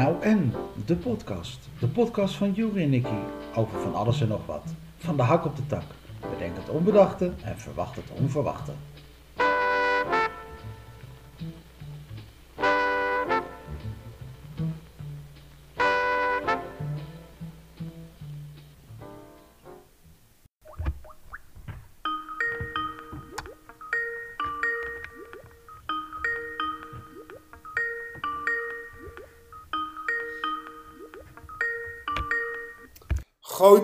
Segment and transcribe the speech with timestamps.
[0.00, 0.52] LN,
[0.86, 1.68] de podcast.
[1.78, 3.18] De podcast van Juri en Nicky
[3.54, 4.62] over van alles en nog wat.
[4.96, 5.82] Van de hak op de tak.
[6.30, 8.72] Bedenk het onbedachte en verwacht het onverwachte.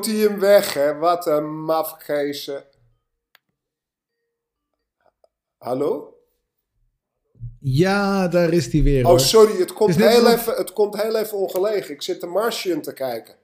[0.06, 0.94] Gooit hij hem weg, hè?
[0.94, 2.64] Wat een mafkezen.
[5.58, 6.14] Hallo?
[7.60, 9.02] Ja, daar is hij weer.
[9.02, 9.20] Oh, hoor.
[9.20, 11.94] sorry, het komt, heel even, het komt heel even ongelegen.
[11.94, 13.34] Ik zit The Martian te kijken.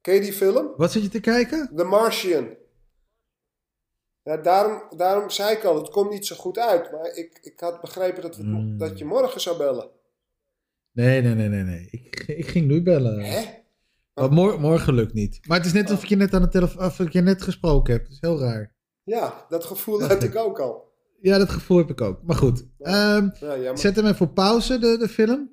[0.00, 0.72] Ken je die film?
[0.76, 1.70] Wat zit je te kijken?
[1.76, 2.56] The Martian.
[4.22, 6.92] Ja, daarom, daarom zei ik al, het komt niet zo goed uit.
[6.92, 8.78] Maar ik, ik had begrepen dat, we, Hmm.
[8.78, 9.90] dat je morgen zou bellen.
[10.92, 11.62] Nee, nee, nee, nee.
[11.62, 11.88] nee.
[11.90, 13.18] Ik, ik ging nu bellen.
[13.20, 13.61] Hè?
[14.14, 15.40] Maar mor- morgen lukt niet.
[15.46, 17.92] Maar het is net alsof je net aan de telefoon, of ik je net gesproken
[17.92, 18.04] hebt.
[18.04, 18.74] Dat is heel raar.
[19.02, 20.80] Ja, dat gevoel had ik ook al.
[21.20, 22.22] Ja, dat gevoel heb ik ook.
[22.22, 22.66] Maar goed.
[22.78, 25.50] Ehm, Ja, zet hem even op pauze, de, de film.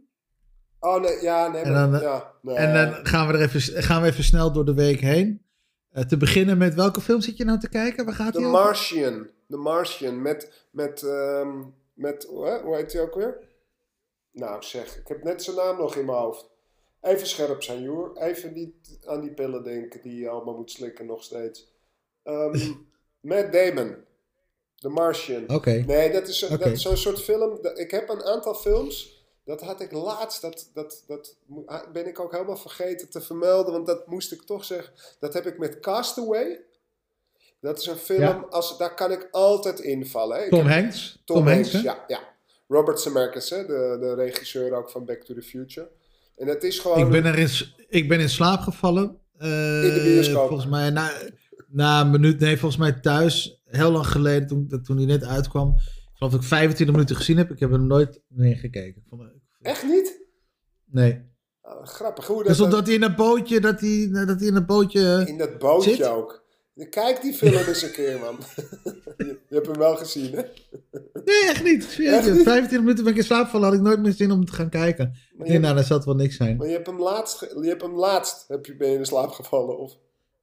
[0.79, 2.55] Oh, nee, ja, nee, En maar, dan, ja, nee.
[2.55, 5.41] En dan gaan we er even, gaan we even snel door de week heen.
[5.89, 8.05] Eh, te beginnen met welke film zit je nou te kijken?
[8.05, 8.61] Waar gaat The hij over?
[8.63, 9.27] Martian.
[9.49, 10.21] The Martian.
[10.21, 11.63] Met, met, ehm,
[11.93, 13.37] met hoe hoe heet hij ook weer?
[14.31, 16.49] Nou zeg, ik heb net zijn naam nog in mijn hoofd.
[17.01, 18.21] Even scherp zijn, joh.
[18.21, 21.67] Even niet aan die pillen denken die je allemaal moet slikken nog steeds.
[22.23, 22.71] Ehm
[23.21, 23.95] Matt Damon.
[24.75, 25.49] The Martian.
[25.49, 25.71] Oké.
[25.71, 26.39] Nee, dat is,
[26.73, 27.61] zo'n soort film.
[27.61, 29.17] dat- Ik heb een aantal films.
[29.45, 30.41] Dat had ik laatst.
[30.41, 31.35] Dat, dat, dat
[31.93, 33.73] ben ik ook helemaal vergeten te vermelden.
[33.73, 34.93] Want dat moest ik toch zeggen.
[35.19, 36.59] Dat heb ik met Castaway.
[37.59, 38.19] Dat is een film.
[38.21, 38.45] Ja.
[38.49, 40.37] Als, daar kan ik altijd invallen.
[40.37, 40.49] Hè.
[40.49, 41.21] Tom Hanks.
[41.25, 42.19] Tom, Hanks, ja, ja.
[42.67, 45.89] Robert Zemeckis, hè, de, de regisseur ook van Back to the Future.
[46.39, 46.99] En het is gewoon...
[46.99, 47.49] Ik ben, er in,
[47.87, 49.17] ik ben in slaap gevallen.
[49.37, 50.47] eh, In de bioscoop.
[50.47, 51.11] Volgens mij na,
[51.67, 53.61] na een minuut, nee, volgens mij thuis.
[53.65, 55.69] Heel lang geleden, toen, toen hij net uitkwam.
[55.77, 57.51] Ik geloof dat ik 25 minuten gezien heb.
[57.51, 59.03] Ik heb hem nooit meer gekeken.
[59.09, 59.21] Vond
[59.61, 60.21] Echt niet?
[60.85, 61.21] Nee.
[61.61, 62.47] Ah, grappig hoe dat...
[62.47, 65.23] Dus omdat hij in een bootje, dat hij, dat hij in een bootje...
[65.27, 66.07] in dat bootje zit?
[66.07, 66.45] ook.
[66.89, 68.37] Kijk die film eens een keer, man.
[69.17, 70.41] je, je hebt hem wel gezien, hè?
[71.25, 71.83] Nee, echt niet.
[71.83, 72.31] Ik zweer het Echt je.
[72.33, 72.43] niet?
[72.43, 73.67] 25 minuten ben ik in slaap gevallen.
[73.67, 75.13] Had ik nooit meer zin om te gaan kijken.
[75.37, 76.57] Maar denk, nou, dat zal het wel niks zijn.
[76.57, 77.39] maar je hebt hem laatst...
[77.61, 78.45] Je hebt hem laatst...
[78.47, 79.77] Heb je, ben je in slaap gevallen?
[79.79, 79.93] Of...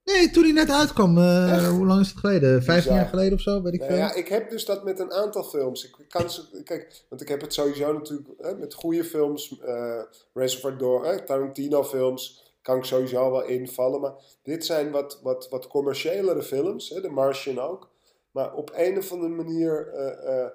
[0.05, 1.19] Nee, toen hij net uitkwam.
[1.19, 2.63] eh, hoe lang is het geleden?
[2.63, 2.95] 15 Bizar.
[2.97, 3.63] jaar geleden of zo?
[3.63, 4.01] Weet ik Nou veel.
[4.01, 5.85] ja, ik heb dus dat met een aantal films.
[5.85, 10.01] Ik kan ze, kijk, want ik heb het sowieso natuurlijk hè, met goede films, eh
[10.35, 14.01] Reservoir Dogs, Tarantino films, kan ik sowieso wel invallen.
[14.01, 17.91] Maar dit zijn wat, wat, wat commerciëlere films, hè, The Martian ook.
[18.31, 20.51] Maar op een of andere manier eh, eh,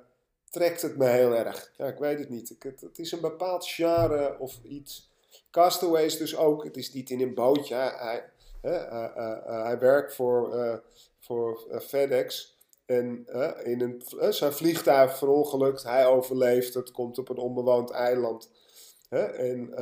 [0.49, 1.73] trekt het me heel erg.
[1.77, 2.55] Ja, ik weet het niet.
[2.59, 5.11] Het, het is een bepaald genre of iets.
[5.51, 7.75] Castaway is dus ook, het is niet in een bootje.
[7.75, 8.23] Hij,
[8.61, 8.93] hij,
[9.41, 10.81] eh, werkt voor,
[11.19, 12.57] voor FedEx.
[12.85, 13.25] En
[13.63, 18.51] in een, zijn vliegtuig verongelukt, hij overleeft, het komt op een onbewoond eiland.
[19.09, 19.73] En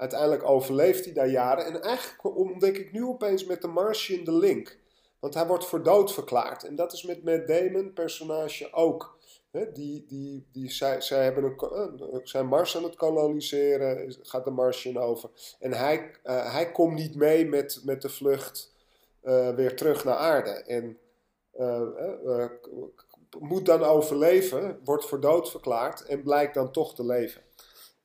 [0.00, 1.64] uiteindelijk overleeft hij daar jaren.
[1.64, 4.78] En eigenlijk ontdek ik nu opeens met de Martian de link.
[5.18, 6.64] Want hij wordt voor dood verklaard.
[6.64, 9.18] En dat is met Matt Damon, personage, ook.
[9.72, 14.44] Die, die, die, zij, zij hebben een, eh, zijn Mars aan het koloniseren, is- gaat
[14.44, 15.30] de Martian over.
[15.58, 18.72] En hij, eh, hij komt niet mee met, met de vlucht
[19.20, 20.50] eh, weer terug naar aarde.
[20.50, 20.98] En
[23.38, 27.42] moet dan overleven, wordt voor dood verklaard en blijkt dan toch te leven.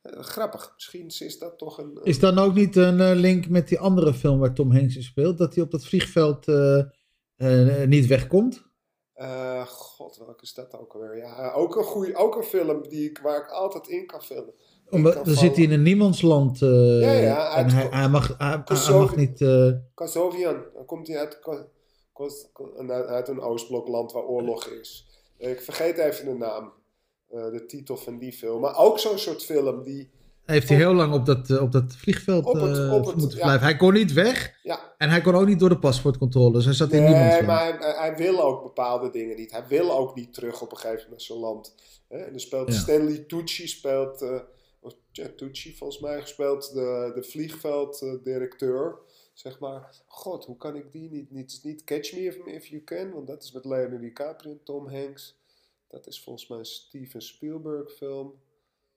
[0.06, 1.86] Eh, grappig, misschien is dat toch een.
[1.96, 4.96] een- Is dan ook niet een eh, link met die andere film waar Tom Hanks
[4.96, 5.38] in speelt?
[5.38, 6.80] Dat hij op dat vliegveld eh,
[7.36, 8.64] eh, niet wegkomt?
[9.14, 11.18] eh, God, welke is dat ook alweer?
[11.18, 14.54] Ja, ook een, goeie, ook een film die ik, waar ik altijd in kan vullen.
[14.90, 16.62] Omdat, dan zit hij in een niemandsland.
[16.62, 19.42] eh, Ja, ja, en hij, hij, mag, hij, mag niet...
[19.42, 21.40] eh, Kazovian, dan komt hij uit,
[22.88, 25.06] uit uit een Oostblokland waar oorlog is.
[25.38, 26.74] Eh, Ik vergeet even de naam,
[27.30, 28.62] eh, de titel van die film.
[28.62, 30.10] Maar ook zo'n soort film die.
[30.46, 33.16] heeft hij heel lang op dat, eh, op dat vliegveld Op het- eh, op het-
[33.16, 33.44] moeten ja.
[33.44, 33.66] blijven.
[33.68, 36.66] Hij kon niet weg Ja, en hij kon ook niet door de paspoortcontroles.
[36.66, 37.48] Hij zat in nee, niemandsland.
[37.48, 39.52] maar hij, hij- wil ook bepaalde dingen niet.
[39.52, 41.76] Hij wil ook niet terug op een gegeven moment naar zijn land.
[42.08, 42.80] Hè, En dan speelt Ja.
[42.80, 44.26] Stanley Tucci, speelt,
[45.12, 48.98] ja, Tucci volgens mij, speelt de, de vliegvelddirecteur.
[49.34, 52.84] zeg maar, god, hoe kan ik die niet, niet, niet Catch Me If, if You
[52.84, 55.38] Can, want dat is met Leonardo DiCaprio en Tom Hanks.
[55.96, 58.42] Dat is volgens mij een Steven Spielberg film.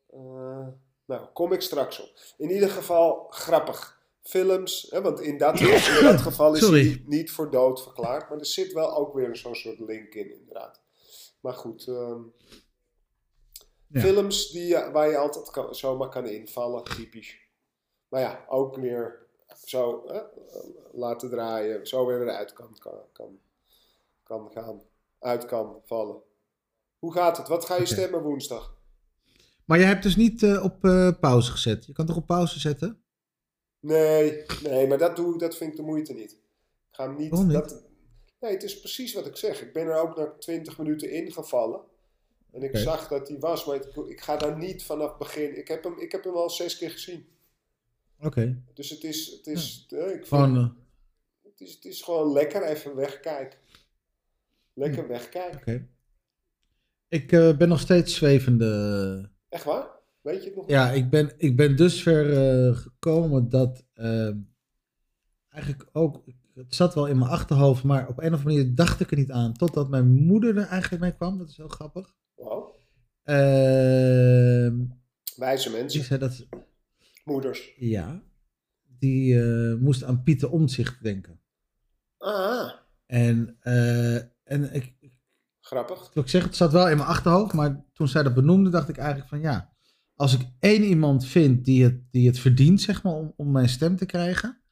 [0.07, 0.67] Eh,
[1.05, 2.11] nou, kom ik straks op.
[2.37, 3.97] In ieder geval grappig.
[4.23, 5.67] Films, hè, want in dat, in
[6.03, 7.03] dat geval is Sorry.
[7.07, 8.29] niet, voor dood verklaard.
[8.29, 10.81] Maar er zit wel ook weer zo'n soort link in, inderdaad.
[11.41, 12.21] Maar goed, ehm,
[13.87, 14.01] Ja.
[14.01, 17.39] films die, waar je altijd kan, zomaar kan invallen, typisch.
[18.09, 19.27] Maar ja, ook weer
[19.65, 20.21] zo hè,
[20.93, 21.87] laten draaien.
[21.87, 23.39] Zo weer eruit kan, kan, kan,
[24.23, 24.83] kan gaan.
[25.19, 26.23] Uit kan vallen.
[26.99, 27.49] Hoe gaat het?
[27.49, 28.77] Wat ga je stemmen woensdag?
[29.65, 31.87] Maar je hebt dus niet eh, op eh, pauze gezet.
[31.87, 33.03] Je kan toch op pauze zetten?
[33.81, 36.33] Nee, nee, maar dat, doe, ik- dat vind ik de moeite niet.
[36.33, 36.39] Ik
[36.91, 37.31] ga hem niet.
[37.53, 37.85] Dat,
[38.41, 39.63] nee, het is precies wat ik zeg.
[39.63, 41.81] Ik ben er ook na 20 minuten ingevallen.
[42.53, 45.59] En ik zag dat hij was, maar ik, ik ga daar niet vanaf begin.
[45.59, 47.27] Ik heb hem, ik heb hem al zes keer gezien.
[48.21, 48.63] Oké.
[48.75, 50.69] Dus het is, het is, eh, ik vind, Gewoon, eh,
[51.51, 53.59] het, is, het is gewoon lekker even wegkijken.
[54.73, 55.09] Lekker Hm.
[55.09, 55.59] wegkijken.
[55.61, 55.89] oké.
[57.09, 59.31] Ik eh, ben nog steeds zwevende.
[59.49, 59.87] Echt waar?
[60.21, 60.69] Weet je het nog?
[60.69, 64.31] Ja, ik ben, ik ben dus ver eh, gekomen dat eh,
[65.49, 66.25] eigenlijk ook,
[66.55, 69.17] het zat wel in mijn achterhoofd, maar op een of andere manier dacht ik er
[69.17, 69.53] niet aan.
[69.53, 72.15] Totdat mijn moeder er eigenlijk mee kwam, dat is heel grappig.
[72.35, 72.75] Wow.
[73.23, 74.85] Ehm,
[75.37, 76.05] Wijze die mensen.
[76.05, 76.47] zei dat,
[77.25, 77.73] Moeders.
[77.77, 78.23] ja,
[78.99, 81.41] die eh, moest aan Pieter Omtzigt denken.
[82.19, 82.73] Ah,
[83.07, 83.57] En,
[84.45, 84.95] en ik,
[85.69, 86.11] grappig.
[86.15, 88.97] Ik zeg, het zat wel in mijn achterhoofd, maar toen zij dat benoemde, dacht ik
[88.97, 89.73] eigenlijk van ja,
[90.15, 93.69] als ik één iemand vind die het, die het verdient, zeg maar, om, om mijn
[93.69, 94.63] stem te krijgen,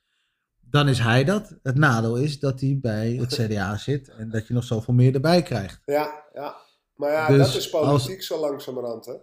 [0.60, 1.56] dan is hij dat.
[1.62, 5.14] Het nadeel is dat hij bij het CDA zit en dat je nog zoveel meer
[5.14, 5.82] erbij krijgt.
[5.84, 6.56] Ja, ja.
[6.94, 9.14] Maar ja, Dus dat is politiek zo langzamerhand, hè?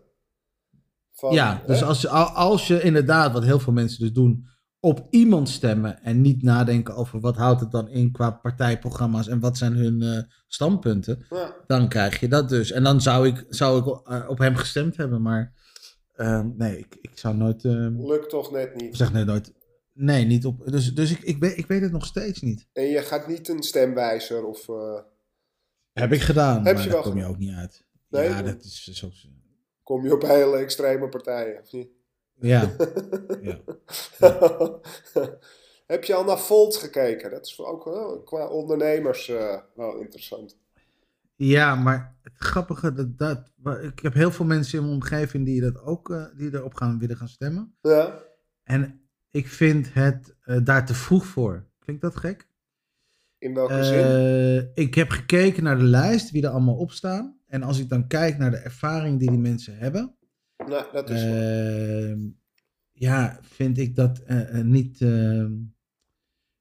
[1.11, 4.47] Van, ja, dus als, als je inderdaad, wat heel veel mensen dus doen,
[4.85, 9.39] op iemand stemmen en niet nadenken over wat houdt het dan in qua partijprogramma's en
[9.39, 11.55] wat zijn hun eh, standpunten, Ja.
[11.67, 12.71] dan krijg je dat dus.
[12.71, 15.53] En dan zou ik, zou ik eh, op hem gestemd hebben, maar
[16.13, 18.97] eh, nee, ik, ik zou nooit, eh, Lukt toch net niet.
[18.97, 19.53] zeg nooit,
[19.93, 22.67] nee, niet op, dus, dus ik, ik, weet, ik weet het nog steeds niet.
[22.73, 24.69] En je gaat niet een stemwijzer of...
[24.69, 24.99] eh,
[25.93, 27.85] Heb ik gedaan, Heb maar je daar wel kom je ook niet uit.
[28.09, 28.29] Nee?
[28.29, 29.09] ja, dat is zo,
[29.83, 31.87] kom je op hele extreme partijen, of niet?
[32.53, 32.75] ja,
[33.41, 33.59] ja.
[35.87, 37.31] Heb je al naar Volt gekeken?
[37.31, 40.57] Dat is ook wel qua ondernemers eh, wel interessant.
[41.35, 43.51] Ja, maar het grappige, dat, dat,
[43.81, 46.99] ik heb heel veel mensen in mijn omgeving die, dat ook, eh, die erop gaan
[46.99, 47.75] willen gaan stemmen.
[47.81, 48.19] Ja?
[48.63, 49.01] En
[49.31, 51.65] ik vind het eh, daar te vroeg voor.
[51.79, 52.47] Vind ik dat gek?
[53.37, 54.03] In welke zin?
[54.03, 57.37] Eh, ik heb gekeken naar de lijst, wie er allemaal op staan.
[57.47, 60.15] En als ik dan kijk naar de ervaring die die mensen hebben,
[60.69, 62.19] Dat is ehm,
[62.91, 65.01] ja, vind ik dat eh, eh, niet.
[65.01, 65.51] ehm,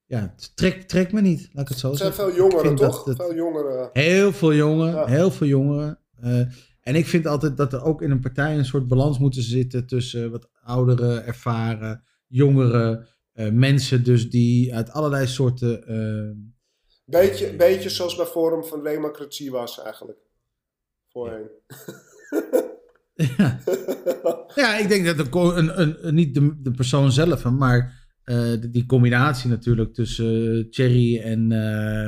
[0.04, 2.32] ja, trekt trekt me niet, laat ik het zo Het zijn zeggen.
[2.34, 3.04] veel jongeren, toch?
[3.04, 3.90] het- Veel jongeren.
[3.92, 5.06] Heel veel jongeren, Ja.
[5.06, 5.98] heel veel jongeren.
[6.20, 6.40] Eh,
[6.80, 9.86] en ik vind altijd dat er ook in een partij een soort balans moet zitten
[9.86, 13.06] tussen wat oudere, ervaren, jongeren,
[13.52, 15.86] mensen dus die uit allerlei soorten.
[15.86, 16.30] eh,
[17.04, 20.18] Beetje, beetje zoals bij Forum van Democratie was eigenlijk.
[21.08, 21.48] Voorheen.
[21.66, 22.70] ja.
[24.62, 28.36] ja, ik denk dat de, een, een, een- niet de, de persoon zelf, maar eh,
[28.36, 32.06] de- die combinatie natuurlijk tussen eh, Thierry en, eh,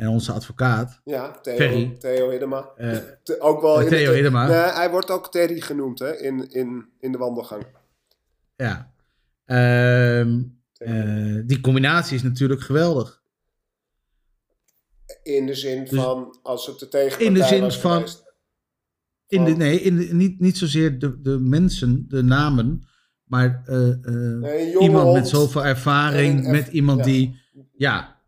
[0.00, 1.00] en onze advocaat.
[1.04, 1.96] Ja, Theo, Ferry.
[1.98, 2.70] Theo Hiddema.
[3.38, 4.46] ook wel in Theo het- Hiddema.
[4.46, 7.64] Nee, hij wordt ook Terry genoemd hè, in, in, in de wandelgang.
[8.56, 8.92] ja.
[9.44, 10.42] Ehm,
[10.76, 13.22] eh, die combinatie is natuurlijk geweldig.
[15.22, 18.23] in de zin dus- van, als het de tegenpartij In de zin van- geweest.
[19.28, 22.82] In de, Van- nee, in de, niet, niet zozeer de, de mensen, de namen,
[23.24, 23.96] maar eh, eh,
[24.40, 27.04] Nee, iemand met zoveel ervaring, met iemand ja.
[27.04, 27.40] die,
[27.76, 28.20] ja,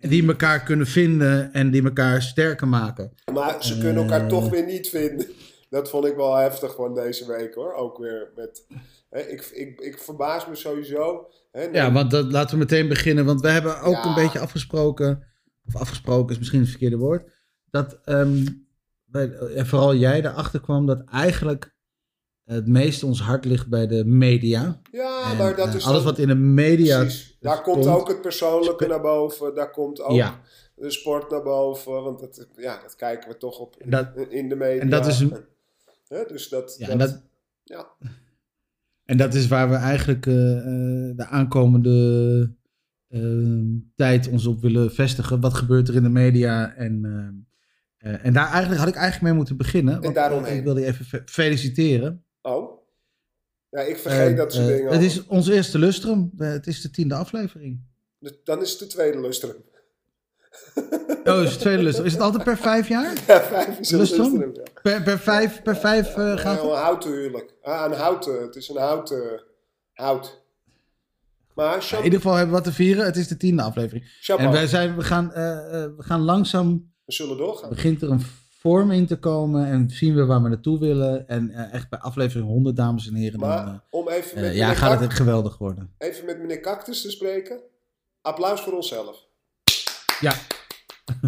[0.00, 3.12] die elkaar kunnen vinden en die elkaar sterker maken.
[3.32, 4.26] Maar ze kunnen elkaar Eh.
[4.26, 5.26] toch weer niet vinden.
[5.70, 7.72] Dat vond ik wel heftig van deze week hoor.
[7.74, 8.66] Ook weer met.
[9.10, 11.26] Hè, ik, ik, ik verbaas me sowieso.
[11.52, 14.04] Hè, Ja, want dat, laten we meteen beginnen, want we hebben ook Ja.
[14.08, 15.22] een beetje afgesproken,
[15.66, 17.30] of afgesproken is misschien het verkeerde woord,
[17.70, 18.46] dat, ehm,
[19.54, 21.74] en vooral jij erachter kwam dat eigenlijk
[22.44, 24.80] het meeste ons hart ligt bij de media.
[24.92, 25.84] ja, En, maar dat eh, is.
[25.84, 27.36] alles dan- wat in de media precies.
[27.40, 29.54] Daar komt ook het persoonlijke naar boven.
[29.54, 30.40] Daar komt ook Ja.
[30.74, 31.92] de sport naar boven.
[32.02, 34.80] Want dat, ja, dat kijken we toch op En dat- in de media.
[34.82, 35.36] en dat is een-
[36.28, 36.74] dus dat.
[36.78, 37.22] Ja, dat, en dat,
[37.64, 37.86] ja.
[39.04, 42.54] En dat is waar we eigenlijk eh, eh, de aankomende
[43.08, 43.60] eh,
[43.94, 45.40] tijd ons op willen vestigen.
[45.40, 46.74] Wat gebeurt er in de media?
[46.74, 47.44] En, eh,
[47.98, 50.00] eh, en daar eigenlijk had ik eigenlijk mee moeten beginnen.
[50.00, 50.56] Want, daaromheen.
[50.56, 52.24] ik wilde je even fe- feliciteren.
[52.42, 52.74] Oh.
[53.70, 54.92] Ja, ik vergeet Eh, dat soort eh, dingen.
[54.92, 56.30] Het is ons eerste lustrum.
[56.36, 57.80] Het is de tiende aflevering.
[58.44, 59.54] Dan is het de tweede lustrum.
[61.24, 62.06] Oh, is het tweede lustrum.
[62.06, 63.12] Is het altijd per vijf jaar?
[63.26, 64.22] Ja, vijf is een Lustrum?
[64.22, 64.54] lustrum.
[64.54, 64.62] Ja.
[64.82, 66.78] Per, per vijf, per vijf eh, gaat een het?
[66.78, 67.54] houten huwelijk.
[67.62, 68.42] Ah, een houten.
[68.42, 69.42] Het is een houten
[69.92, 70.44] hout.
[71.54, 73.04] Maar in ieder geval hebben we wat te vieren.
[73.04, 74.04] Het is de tiende aflevering.
[74.20, 74.48] chapeau.
[74.48, 77.68] En wij zijn, we, gaan, we gaan langzaam We zullen doorgaan.
[77.68, 78.22] begint er een
[78.58, 81.28] vorm in te komen en zien we waar we naartoe willen.
[81.28, 84.50] En eh, echt bij aflevering 100, dames en heren, dan Maar eh, om even met,
[84.50, 85.94] eh, ja, meneer gaat het geweldig worden.
[85.98, 87.60] even met meneer Cactus te spreken.
[88.20, 89.24] Applaus voor onszelf.
[90.20, 90.34] Ja,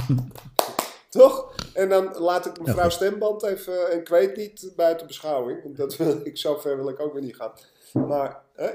[1.09, 1.55] Toch?
[1.75, 2.89] En dan laat ik mevrouw.
[2.89, 5.63] Stemband even, en ik weet niet, buiten beschouwing.
[5.63, 7.53] Want dat wil ik, zo ver wil ik ook weer niet gaan.
[7.93, 8.71] Maar hè,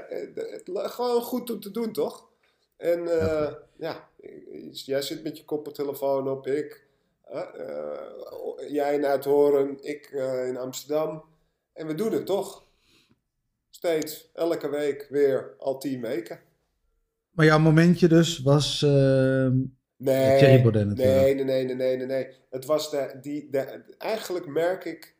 [0.88, 2.24] gewoon goed om te doen, toch?
[2.76, 3.08] En
[3.76, 4.08] ja,
[4.70, 6.84] jij zit met je koptelefoon op, ik.
[7.30, 11.24] Eh, jij in Uithoren, ik eh, in Amsterdam.
[11.72, 12.64] En we doen het toch?
[13.70, 16.40] Steeds, elke week weer, al tien weken.
[17.30, 19.56] maar jouw momentje dus was ehm,
[19.96, 21.20] Nee, Thierry Baudet natuurlijk.
[21.20, 22.28] nee, nee, nee, nee, nee, nee.
[22.50, 25.14] Het was de, die, de, eigenlijk merk ik,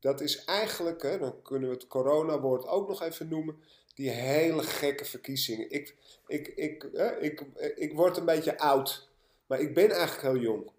[0.00, 3.56] dat is eigenlijk, hè, dan kunnen we het coronawoord ook nog even noemen,
[3.94, 5.70] die hele gekke verkiezingen.
[5.70, 7.44] Ik, ik, ik, hè, ik,
[7.74, 9.08] ik word een beetje oud,
[9.46, 10.70] maar ik ben eigenlijk heel jong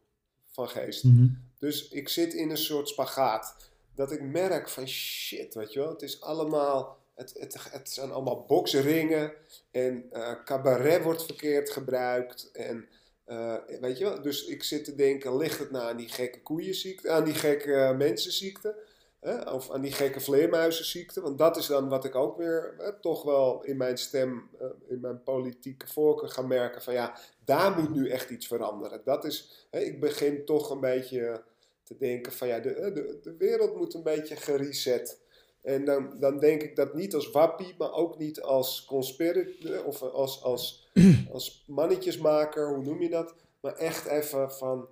[0.53, 1.03] van geest.
[1.03, 1.27] mhm.
[1.59, 3.55] Dus ik zit in een soort spagaat.
[3.95, 5.89] Dat ik merk van shit, weet je wel.
[5.89, 9.33] Het is allemaal, het, het, het zijn allemaal boksringen.
[9.71, 12.49] En eh, cabaret wordt verkeerd gebruikt.
[12.51, 12.87] En
[13.25, 14.21] eh, weet je wel.
[14.21, 17.09] Dus ik zit te denken, ligt het nou aan die gekke koeienziekte?
[17.09, 18.75] Aan die gekke eh, mensenziekte?
[19.23, 19.51] Hè?
[19.51, 21.21] Of aan die gekke vleermuizenziekte?
[21.21, 24.67] Want dat is dan wat ik ook weer eh, toch wel in mijn stem, eh,
[24.87, 26.81] in mijn politieke voorkeur ga merken.
[26.81, 29.01] Van ja, daar moet nu echt iets veranderen.
[29.03, 31.43] Dat is, hè, ik begin toch een beetje
[31.83, 35.21] te denken van ja, de, de, de wereld moet een beetje gereset.
[35.61, 40.01] En dan, dan denk ik dat niet als wappie, maar ook niet als conspiracy of
[40.01, 40.89] als, als,
[41.33, 43.33] als mannetjesmaker, hoe noem je dat?
[43.59, 44.87] Maar echt even van,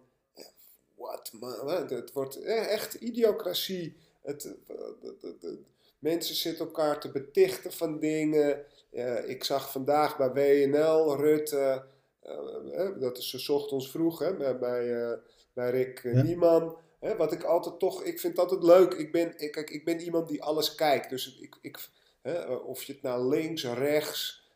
[0.95, 3.97] wat man, hè, het wordt echt idiocratie.
[4.21, 5.59] Het, eh, het- het- het-
[5.99, 8.65] mensen zitten elkaar te betichten van dingen.
[8.91, 11.83] Eh, ik zag vandaag bij WNL, Rutte,
[12.21, 15.17] eh, dat is ze ochtends vroeg hè, bij, bij,
[15.53, 16.21] bij Rick Ja.
[16.21, 16.77] Nieman.
[16.99, 18.93] Hè, wat ik altijd toch, ik vind het altijd leuk.
[18.93, 21.09] Ik ben, ik, kijk, ik ben iemand die alles kijkt.
[21.09, 21.77] Dus ik, ik,
[22.21, 24.49] hè, of je het nou links, rechts,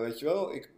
[0.00, 0.54] weet je wel.
[0.54, 0.70] Ik,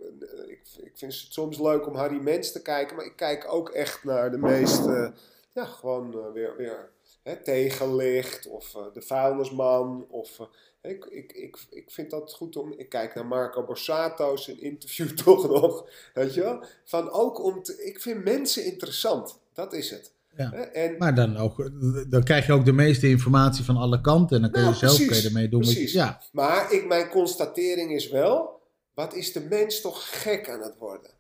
[0.47, 2.97] ik, ik vind het soms leuk om Harry Mens te kijken.
[2.97, 5.13] Maar ik kijk ook echt naar de meeste,
[5.53, 6.91] ja, gewoon weer, weer
[7.27, 8.47] hè, tegenlicht.
[8.49, 10.07] Of eh, de vuilnisman.
[10.11, 12.73] Of, eh, ik, ik, ik, ik vind dat goed om.
[12.77, 15.89] Ik kijk naar Marco Borsato, zijn interview toch nog.
[16.15, 16.65] Weet je wel?
[16.85, 19.39] Van ook om te, ik vind mensen interessant.
[19.53, 20.15] Dat is het.
[20.37, 20.53] Ja.
[20.53, 21.71] En, Maar dan, ook,
[22.11, 24.37] dan krijg je ook de meeste informatie van alle kanten.
[24.37, 25.61] En dan kun je Nou, zelf precies, kun je ermee doen.
[25.63, 25.93] je- precies.
[25.93, 28.61] ja, Maar ik, mijn constatering is wel,
[28.95, 31.11] wat is de mens toch gek aan het worden?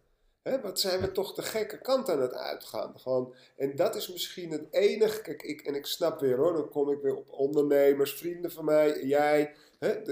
[0.46, 3.00] Hè, wat zijn we toch de gekke kant aan het uitgaan?
[3.00, 6.68] Gewoon, en dat is misschien het enige, kijk, ik, en ik snap weer hoor, dan
[6.68, 9.54] kom ik weer op ondernemers, vrienden van mij, jij.
[9.78, 10.02] Hè,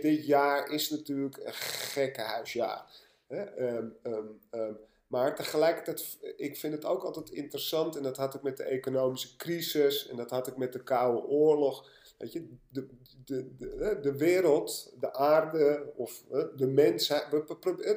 [0.00, 2.90] dit jaar is natuurlijk een gekkenhuisjaar.
[3.26, 4.74] Hè, ehm, ehm, ehm,
[5.06, 9.36] maar tegelijkertijd, ik vind het ook altijd interessant, en dat had ik met de economische
[9.36, 11.88] crisis, en dat had ik met de Koude Oorlog.
[12.18, 12.88] Weet je, de,
[13.24, 13.56] de,
[14.02, 16.24] de, wereld, de aarde of
[16.56, 17.32] de mensheid,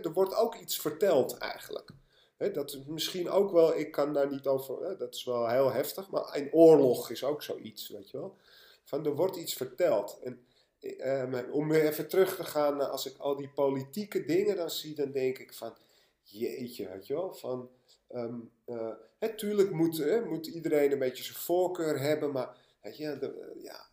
[0.05, 1.89] er wordt ook iets verteld eigenlijk.
[2.38, 6.10] Dat is misschien ook wel, ik kan daar niet over, dat is wel heel heftig,
[6.10, 8.38] maar een oorlog is ook zoiets, weet je wel.
[8.84, 10.19] Van er wordt iets verteld.
[10.24, 10.46] En
[10.79, 14.96] eh, om weer even terug te gaan als ik al die politieke dingen dan zie,
[14.96, 15.74] dan denk ik van,
[16.22, 17.69] jeetje, weet je wel, van,
[18.07, 23.88] ehm eh, tuurlijk moet, moet iedereen een beetje zijn voorkeur hebben, maar weet je, ja,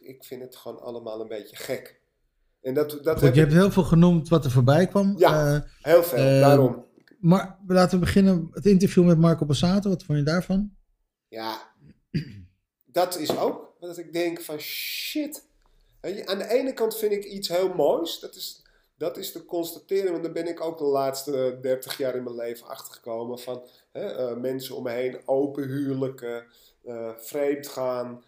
[0.00, 2.00] ik, ik vind het gewoon allemaal een beetje gek.
[2.62, 5.14] En dat, dat Goed, heb je hebt heel veel genoemd wat er voorbij kwam.
[5.18, 5.54] Ja.
[5.54, 5.60] Eh,
[5.92, 6.86] heel veel, eh, daarom.
[7.18, 8.48] maar laten we beginnen.
[8.52, 9.88] Het interview met Marco Bassato.
[9.88, 10.76] Wat vond je daarvan?
[11.28, 11.72] Ja,
[12.86, 15.50] dat is ook dat ik denk van shit.
[16.24, 18.20] Aan de ene kant vind ik iets heel moois.
[18.20, 18.62] Dat is,
[18.96, 22.36] dat is te constateren, want daar ben ik ook de laatste 30 jaar in mijn
[22.36, 23.38] leven achtergekomen.
[23.38, 26.46] Van hè, eh, mensen om me heen, open huwelijken,
[27.16, 28.24] vreemd gaan,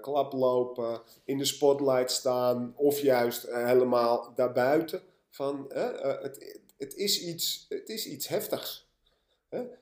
[0.00, 5.02] klaplopen, in de spotlight staan of juist eh, helemaal daarbuiten.
[5.30, 8.86] Van, eh, het, het, is iets, het is iets heftigs.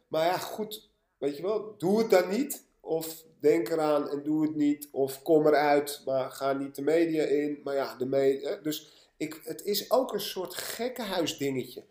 [0.09, 2.65] Maar ja, goed, weet je wel, doe het dan niet.
[2.81, 4.89] Of denk eraan en doe het niet.
[4.93, 7.61] Of kom eruit, maar ga niet de media in.
[7.65, 8.57] Maar ja, de media.
[8.57, 11.85] Dus ik, het is ook een soort gekkenhuisdingetje.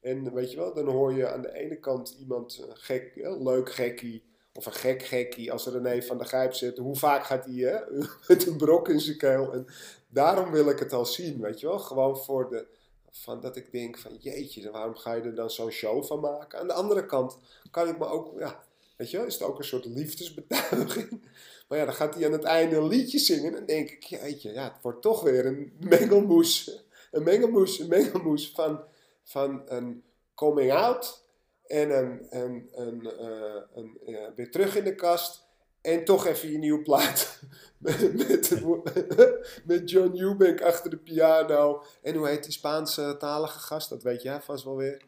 [0.00, 3.42] En weet je wel, dan hoor je aan de ene kant iemand eh, gek, eh,
[3.42, 4.22] leuk gekkie.
[4.52, 6.78] Of een gek gekkie als René van der Gijp zit.
[6.78, 7.84] Hoe vaak gaat hij
[8.28, 9.52] met een brok in zijn keel?
[9.52, 9.66] En
[10.08, 11.78] daarom wil ik het al zien, weet je wel.
[11.78, 12.66] Gewoon voor de,
[13.10, 16.58] van dat ik denk van jeetje, waarom ga je er dan zo'n show van maken?
[16.58, 17.38] Aan de andere kant
[17.70, 18.64] kan ik me ook, ja,
[18.96, 21.08] weet je is het ook een soort liefdesbetuiging.
[21.68, 23.56] Maar ja, dan gaat hij aan het einde een liedje zingen.
[23.56, 26.82] En denk ik, jeetje, ja, het wordt toch weer een mengelmoes.
[27.10, 28.80] Een mengelmoes, een mengelmoes van,
[29.22, 30.02] van een
[30.34, 31.24] coming out.
[31.70, 35.48] En een, een, een, eh, een, weer terug in de kast.
[35.80, 37.40] En toch even je nieuwe plaat.
[37.78, 41.82] met, met, met John Eubank achter de piano.
[42.02, 43.88] En hoe heet die Spaanse talige gast?
[43.88, 45.02] Dat weet jij vast wel weer.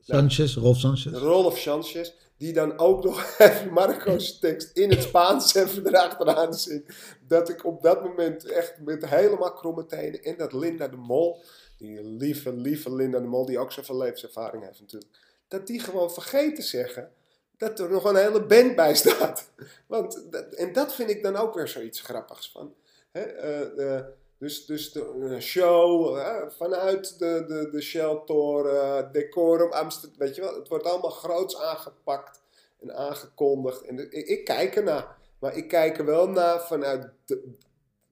[0.00, 1.12] Sanchez, Rolf Sanchez.
[1.12, 2.12] Rolf Sanchez.
[2.36, 6.94] Die dan ook nog even Marco's tekst in het Spaans even erachteraan zingt.
[7.28, 10.22] Dat ik op dat moment echt met helemaal kromme tenen.
[10.22, 11.42] En dat Linda de Mol.
[11.78, 13.46] Die lieve, lieve Linda de Mol.
[13.46, 15.10] Die ook zoveel levenservaring heeft natuurlijk.
[15.52, 17.12] Dat die gewoon vergeet te zeggen
[17.56, 19.50] dat er nog een hele band bij staat.
[19.86, 22.50] Want, en dat vind ik dan ook weer zoiets grappigs.
[22.50, 22.74] Van,
[23.10, 24.04] hè, eh,
[24.38, 26.18] dus, dus de show
[26.56, 30.54] vanuit de, de, de Shell-toren, decorum, Amsterdam, weet je wel.
[30.54, 32.40] Het wordt allemaal groots aangepakt
[32.80, 33.82] en aangekondigd.
[33.82, 35.16] En ik, ik kijk ernaar.
[35.38, 37.10] Maar ik kijk er wel naar vanuit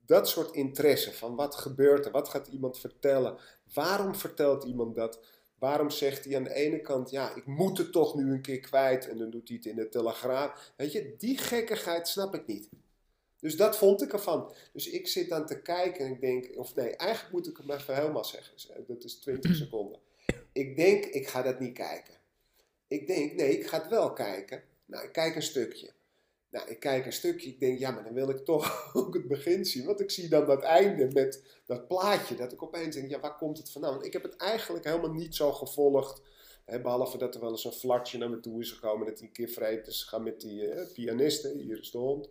[0.05, 1.13] dat soort interesse.
[1.13, 2.11] Van wat gebeurt er?
[2.11, 3.37] Wat gaat iemand vertellen?
[3.73, 5.19] Waarom vertelt iemand dat?
[5.61, 8.59] Waarom zegt hij aan de ene kant, ja, ik moet het toch nu een keer
[8.59, 9.09] kwijt.
[9.09, 10.73] En dan doet hij het in de telegraaf.
[10.75, 12.69] Weet je, die gekkigheid snap ik niet.
[13.39, 14.53] Dus dat vond ik ervan.
[14.73, 17.65] Dus ik zit dan te kijken en ik denk, of nee, eigenlijk moet ik het
[17.65, 18.85] maar even helemaal zeggen.
[18.87, 19.99] Dat is 20 seconden.
[20.51, 22.13] Ik denk, ik ga dat niet kijken.
[22.87, 24.63] Ik denk, nee, ik ga het wel kijken.
[24.85, 25.91] Nou, ik kijk een stukje.
[26.51, 27.49] Nou, ik kijk een stukje.
[27.49, 29.85] Ik denk, ja, maar dan wil ik toch ook het begin zien.
[29.85, 32.35] Want ik zie dan dat einde met dat plaatje.
[32.35, 33.91] Dat ik opeens denk, ja, waar komt het vandaan?
[33.91, 36.21] Want ik heb het eigenlijk helemaal niet zo gevolgd.
[36.65, 39.07] Hè, behalve dat er wel eens een flartje naar me toe is gekomen.
[39.07, 40.87] Dat hij een keer vreemd is gegaan met die eh.
[40.93, 41.21] Hier
[41.79, 42.27] is de hond.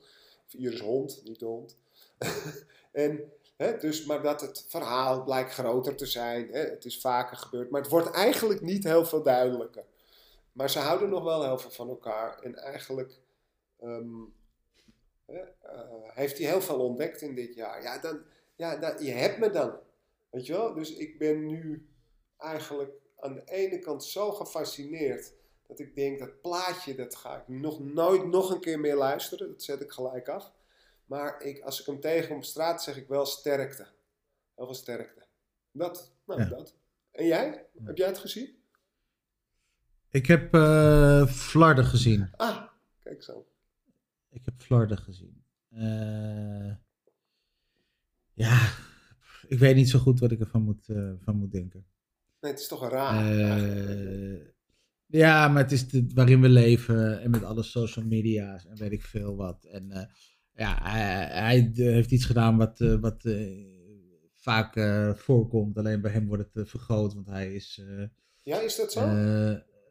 [0.46, 1.76] Of hier is hond, niet de hond.
[2.92, 6.48] en, hè, dus, maar dat het verhaal blijkt groter te zijn.
[6.52, 7.70] Hè, het is vaker gebeurd.
[7.70, 9.84] Maar het wordt eigenlijk niet heel veel duidelijker.
[10.52, 12.38] Maar ze houden nog wel heel veel van elkaar.
[12.42, 13.18] En eigenlijk
[13.80, 14.22] ehm,
[15.24, 15.38] eh,
[16.14, 17.82] heeft hij heel veel ontdekt in dit jaar.
[17.82, 18.22] Ja, dan,
[18.56, 19.78] ja dan, je hebt me dan.
[20.30, 20.74] Weet je wel?
[20.74, 21.88] Dus ik ben nu
[22.36, 25.32] eigenlijk aan de ene kant zo gefascineerd.
[25.66, 29.48] Dat ik denk, dat plaatje, dat ga ik nog nooit nog een keer meer luisteren.
[29.48, 30.52] Dat zet ik gelijk af.
[31.06, 33.86] Maar ik, als ik hem tegen op straat zeg ik wel sterkte.
[34.54, 35.26] Heel veel sterkte.
[35.72, 36.48] Dat, nou Ja.
[36.48, 36.74] dat.
[37.10, 37.66] En jij?
[37.84, 38.58] Heb jij het gezien?
[40.10, 42.28] Ik heb eh Flarden gezien.
[42.36, 42.62] Ah,
[43.02, 43.46] kijk zo.
[44.30, 45.44] Ik heb Flarden gezien.
[45.70, 46.72] Eh,
[48.32, 48.72] ja,
[49.48, 51.86] ik weet niet zo goed wat ik ervan moet, eh, van moet denken.
[52.40, 53.38] Nee, het is toch een raar.
[53.38, 54.40] Eh,
[55.06, 58.92] ja, maar het is de, waarin we leven en met alle social media's en weet
[58.92, 59.64] ik veel wat.
[59.64, 60.10] En
[60.54, 63.28] ja, hij, hij heeft iets gedaan wat, wat
[64.34, 64.80] vaak
[65.18, 65.78] voorkomt.
[65.78, 67.82] Alleen bij hem wordt het vergroot, want hij is
[68.42, 69.00] ja, is dat zo?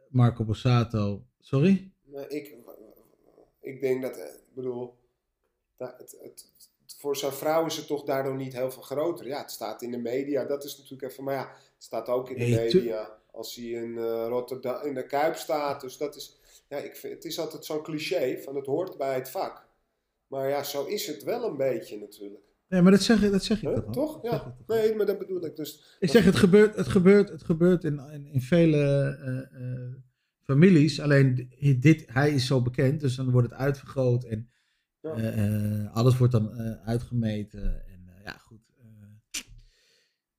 [0.10, 1.25] Marco Borsato.
[1.39, 1.91] Sorry?
[2.04, 2.58] Nee, ik,
[3.62, 4.98] ik denk dat, eh, ik bedoel,
[5.78, 6.52] dat het, het,
[6.98, 9.28] voor zo'n vrouw is het toch daardoor niet heel veel groter.
[9.28, 12.30] Ja, het staat in de media, dat is natuurlijk even, maar ja, het staat ook
[12.30, 13.17] in de media.
[13.32, 17.13] Als hij in eh, Rotterdam, in de Kuip staat, dus dat is, ja, ik vind,
[17.13, 19.67] het is altijd zo'n cliché van het hoort bij het vak.
[20.28, 22.43] Maar ja, zo is het wel een beetje natuurlijk.
[22.67, 24.22] Nee, maar dat zeg, dat zeg ik toch?
[24.22, 24.56] Dat Ja.
[24.67, 25.98] Nee, maar dat bedoel ik dus.
[26.00, 29.17] Ik zeg, het gebeurt, het gebeurt, het gebeurt in, in, in vele
[29.52, 30.09] eh,
[30.53, 31.01] families.
[31.01, 34.49] Alleen di- dit, hij is zo bekend, dus dan wordt het uitvergroot en
[35.01, 35.13] Ja.
[35.13, 35.45] eh,
[35.83, 37.85] eh, alles wordt dan eh, uitgemeten.
[37.88, 38.59] En ja, goed.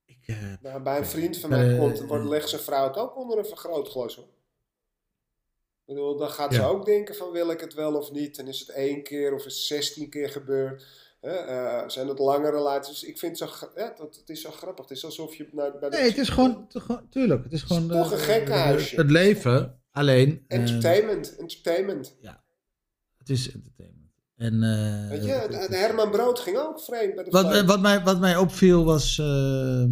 [0.05, 3.39] ik, Nou, bij een vriend van mij komt, wordt, legt zijn vrouw het ook onder
[3.39, 4.29] een vergrootglas hoor.
[5.85, 6.67] Ik bedoel, dan gaat ze Ja.
[6.67, 8.39] ook denken van wil ik het wel of niet.
[8.39, 10.87] En is het één keer of is het zestien keer gebeurd.
[11.87, 13.03] Zijn het lange relaties?
[13.05, 14.89] Ik vind het zo, ja, dat, het is zo grappig.
[14.89, 16.69] Het is alsof je naar, bij de nee, het is gewoon,
[17.11, 18.97] tuurlijk, het is gewoon toch eh, een gekkenhuisje.
[18.97, 21.37] Het leven, alleen entertainment.
[21.37, 22.17] entertainment.
[23.19, 23.99] het is entertainment.
[24.37, 27.81] En, eh, Weet je, de- de Herman Brood ging ook vreemd bij de Wat, wat,
[27.81, 29.91] mij, wat mij opviel was ehm,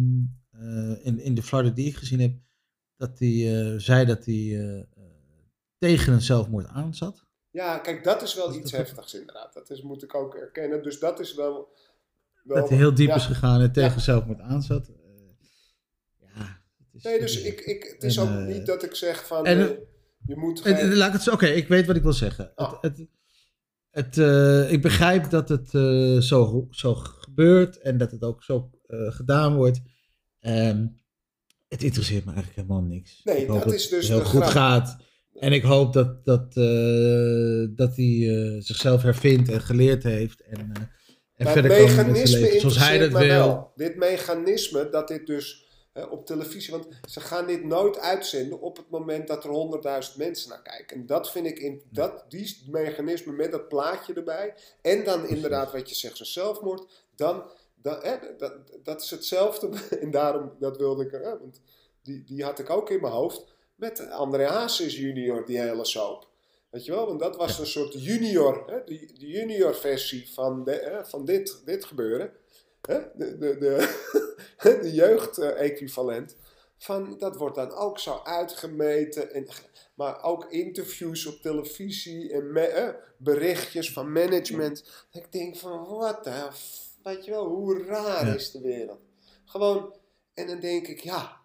[0.51, 2.33] eh, in, in de flarden die ik gezien heb,
[2.97, 4.87] dat hij eh, zei dat hij
[5.77, 7.27] tegen een zelfmoord aan zat.
[7.51, 9.53] Ja, kijk, dat is wel Dat is iets heftigs inderdaad.
[9.53, 10.83] Dat is, moet ik ook erkennen.
[10.83, 11.69] Dus dat is wel...
[12.43, 13.15] wel Dat hij heel diep ja.
[13.15, 13.99] is gegaan en tegen Ja.
[13.99, 14.91] zelfmoord aan zat.
[16.17, 19.27] Ja, het is, Nee, dus ik, ik, het is En, ook niet dat ik zeg
[19.27, 19.45] van...
[19.45, 19.79] en,
[20.29, 22.13] je moet En, geen- en laat ik het zo, oké, ik weet wat ik wil
[22.13, 22.51] zeggen.
[22.55, 22.81] Oh.
[22.81, 23.07] Het, het,
[23.89, 28.69] het, eh, ik begrijp dat het eh, zo, zo gebeurt en dat het ook zo
[28.87, 29.79] eh, gedaan wordt.
[30.39, 30.85] Ehm,
[31.67, 33.21] het interesseert me eigenlijk helemaal niks.
[33.23, 34.51] Nee, dat is dus het heel goed grap.
[34.51, 34.97] gaat.
[35.33, 36.53] En ik hoop dat, dat,
[37.77, 40.41] dat hij zichzelf hervindt en geleerd heeft.
[40.41, 43.19] En, en Maar verder kan met zijn leven zoals hij dat wil.
[43.27, 43.71] wel.
[43.75, 45.68] Dit mechanisme, dat dit dus
[45.99, 46.71] hè, op televisie...
[46.71, 50.97] Want ze gaan dit nooit uitzenden op het moment dat er honderdduizend mensen naar kijken.
[50.97, 54.55] En dat vind ik, in, dat, die mechanisme met dat plaatje erbij...
[54.81, 56.91] En dan inderdaad wat je zegt, zo'n zelfmoord...
[57.15, 59.69] Dan, dan, hè, dat, dat is hetzelfde.
[60.01, 61.11] En daarom, dat wilde ik...
[61.11, 61.61] Hè, want
[62.03, 63.45] die, die had ik ook in mijn hoofd.
[63.75, 66.27] met André Hazes junior, die hele soap.
[66.69, 70.63] Weet je wel, want dat was een soort junior, hè, de, de junior versie van,
[70.63, 72.31] de, hè, van dit, dit gebeuren.
[72.81, 72.99] Hè?
[73.15, 76.35] De, de, de, de jeugd-equivalent.
[76.77, 79.33] Van, dat wordt dan ook zo uitgemeten.
[79.33, 79.47] En,
[79.95, 85.05] maar ook interviews op televisie en me, berichtjes van management.
[85.11, 86.47] Ik denk van, wat de,
[87.03, 88.99] weet je wel, hoe raar is de wereld?
[89.45, 89.93] Gewoon,
[90.33, 91.41] en dan denk ik, ja,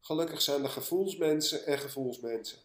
[0.00, 2.58] gelukkig zijn er gevoelsmensen en gevoelsmensen.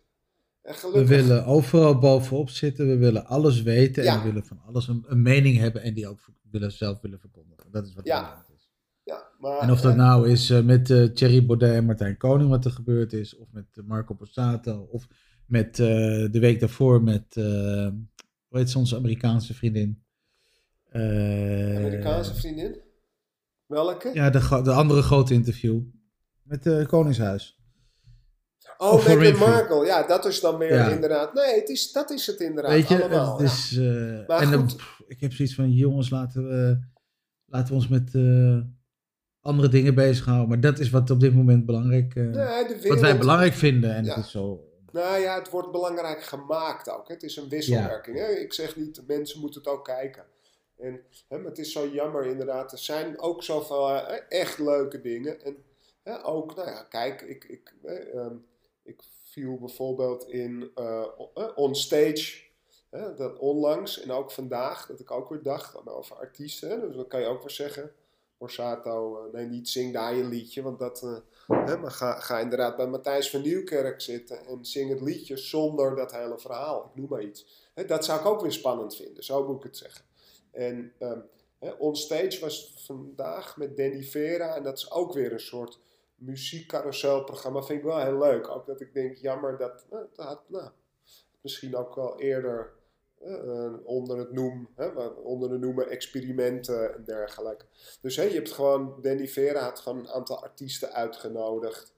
[0.62, 4.62] En gelukkig, We willen overal bovenop zitten, we willen alles weten en we willen van
[4.66, 6.20] alles een, een mening hebben en die ook
[6.52, 7.61] willen, zelf willen verkondigen.
[7.72, 8.46] Dat is wat Ja.
[8.56, 8.70] is.
[9.04, 12.18] ja, maar, En of dat eh, nou is eh, met eh, Thierry Baudet en Martijn
[12.18, 15.08] Koning wat er gebeurd is, of met Marco Borsato, of
[15.46, 20.04] met de week daarvoor met, hoe heet ze, onze Amerikaanse vriendin?
[20.92, 22.80] Amerikaanse vriendin?
[23.66, 24.10] Welke?
[24.14, 25.82] Ja, de, de andere grote interview
[26.44, 27.60] met het Koningshuis.
[28.78, 29.48] oh, of Meghan Winfrey.
[29.50, 29.86] Markle.
[29.86, 30.90] Ja, dat is dan meer Ja.
[30.90, 31.34] inderdaad.
[31.34, 33.38] Nee, het is, dat is het inderdaad Weet je, allemaal.
[33.40, 33.78] het is,
[34.28, 34.76] Maar en dan, goed.
[34.78, 36.80] pff, ik heb zoiets van, jongens, laten we,
[37.52, 38.58] laten we ons met eh,
[39.42, 40.48] andere dingen bezighouden.
[40.50, 42.24] Maar dat is wat op dit moment belangrijk, eh.
[42.24, 43.94] Nee, wat wij belangrijk vinden.
[43.96, 44.16] En Ja.
[44.16, 47.08] het is zo, Nou ja, het wordt belangrijk gemaakt ook.
[47.08, 47.14] hè.
[47.14, 48.18] Het is een wisselwerking.
[48.18, 48.28] Hè?
[48.28, 50.24] Ik zeg niet, mensen moeten het ook kijken.
[50.78, 52.72] En, hè, maar het is zo jammer inderdaad.
[52.72, 55.44] Er zijn ook zoveel eh, echt leuke dingen.
[55.46, 55.56] En
[56.04, 58.36] hè, ook, nou ja, kijk, ik, ik, eh, ehm,
[58.84, 62.42] ik viel bijvoorbeeld in on- eh, On Stage.
[62.92, 66.82] Hè, dat onlangs en ook vandaag, dat ik ook weer dacht over artiesten.
[66.82, 67.92] Dus dan kan je ook weer zeggen,
[68.38, 71.04] Borsato, eh, nee niet zing daar je liedje, want dat...
[71.04, 71.16] eh,
[71.66, 75.96] Hè, maar ga, ga inderdaad bij Matthijs van Nieuwkerk zitten en zing het liedje zonder
[75.96, 76.84] dat hele verhaal.
[76.86, 77.70] Ik noem maar iets.
[77.74, 80.06] Hè, dat zou ik ook weer spannend vinden, zo moet ik het zeggen.
[80.52, 81.20] En ehm
[81.78, 85.80] Onstage was vandaag met Danny Vera en dat is ook weer een soort
[86.16, 87.62] muziekcarouselprogramma.
[87.62, 88.48] Vind ik wel heel leuk.
[88.50, 90.70] Ook dat ik denk, jammer dat, eh, dat had, nou,
[91.42, 92.74] misschien ook wel eerder
[93.24, 97.66] eh, onder het noem, hè, onder de noemen experimenten en dergelijke.
[98.02, 101.94] Dus hè, je hebt gewoon, Danny Vera had gewoon een aantal artiesten uitgenodigd.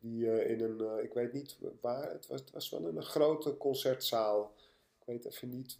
[0.00, 2.96] Die eh, in een, eh, ik weet niet waar, het was, het was wel in
[2.96, 4.52] een grote concertzaal.
[5.00, 5.78] Ik weet even niet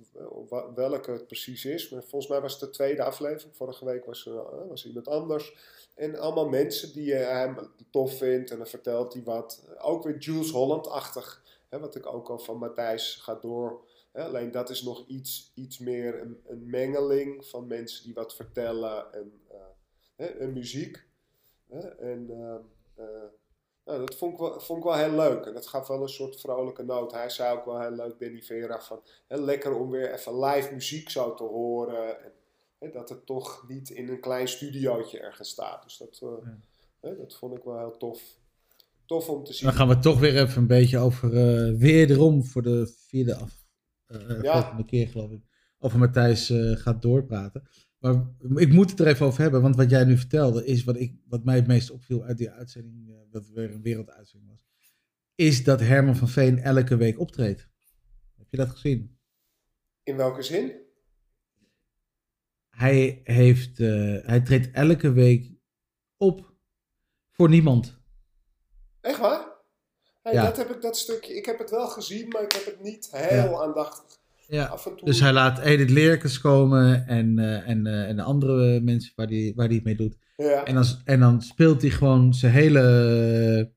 [0.74, 3.56] welke het precies is, maar volgens mij was het de tweede aflevering.
[3.56, 4.30] Vorige week was,
[4.68, 5.56] was iemand anders.
[5.94, 7.56] En allemaal mensen die hem
[7.90, 9.62] tof vindt en dan vertelt hij wat.
[9.78, 13.80] Ook weer Jules Holland-achtig, hè, wat ik ook al van Matthijs ga door.
[14.12, 18.34] Hè, alleen dat is nog iets, iets meer een, een mengeling van mensen die wat
[18.34, 19.56] vertellen en, eh,
[20.16, 21.06] hè, en muziek.
[21.68, 22.60] Hè, en ehm,
[22.94, 23.28] eh,
[23.84, 25.44] nou, dat vond ik, wel, vond ik wel heel leuk.
[25.46, 27.12] En dat gaf wel een soort vrolijke noot.
[27.12, 30.74] Hij zei ook wel heel leuk, Danny Vera, van hè, lekker om weer even live
[30.74, 32.16] muziek zo te horen.
[32.78, 35.82] En, dat het toch niet in een klein studiootje ergens staat.
[35.82, 36.50] Dus dat, eh,
[37.00, 37.14] Ja.
[37.14, 38.22] dat vond ik wel heel tof.
[39.06, 39.68] Tof om te zien.
[39.68, 43.57] Dan gaan we toch weer even een beetje over, eh wederom voor de vierde af,
[44.08, 44.52] eh, Ja.
[44.60, 45.42] volgende keer geloof ik,
[45.78, 47.62] over Matthijs eh, gaat doorpraten.
[47.98, 50.96] Maar ik moet het er even over hebben, want wat jij nu vertelde is wat,
[50.96, 54.66] ik, wat mij het meest opviel uit die uitzending, eh, dat weer een werelduitzending was,
[55.34, 57.68] is dat Herman van Veen elke week optreedt.
[58.36, 59.18] Heb je dat gezien?
[60.02, 60.72] In welke zin?
[62.70, 65.52] Hij, heeft, eh, hij treedt elke week
[66.16, 66.54] op
[67.30, 68.00] voor niemand.
[69.00, 69.47] Echt waar?
[70.28, 70.44] Hey, Ja.
[70.44, 73.08] dat, heb ik, dat stukje, ik heb het wel gezien, maar ik heb het niet
[73.12, 73.58] heel Ja.
[73.60, 74.16] aandachtig.
[74.48, 74.64] Ja.
[74.64, 75.06] Af en toe.
[75.06, 79.26] Dus hij laat Edith Leerkens komen en, eh, en, eh, en de andere mensen waar
[79.26, 80.16] hij waar die het mee doet.
[80.36, 80.64] ja.
[80.64, 83.72] En dan, en dan speelt hij gewoon zijn hele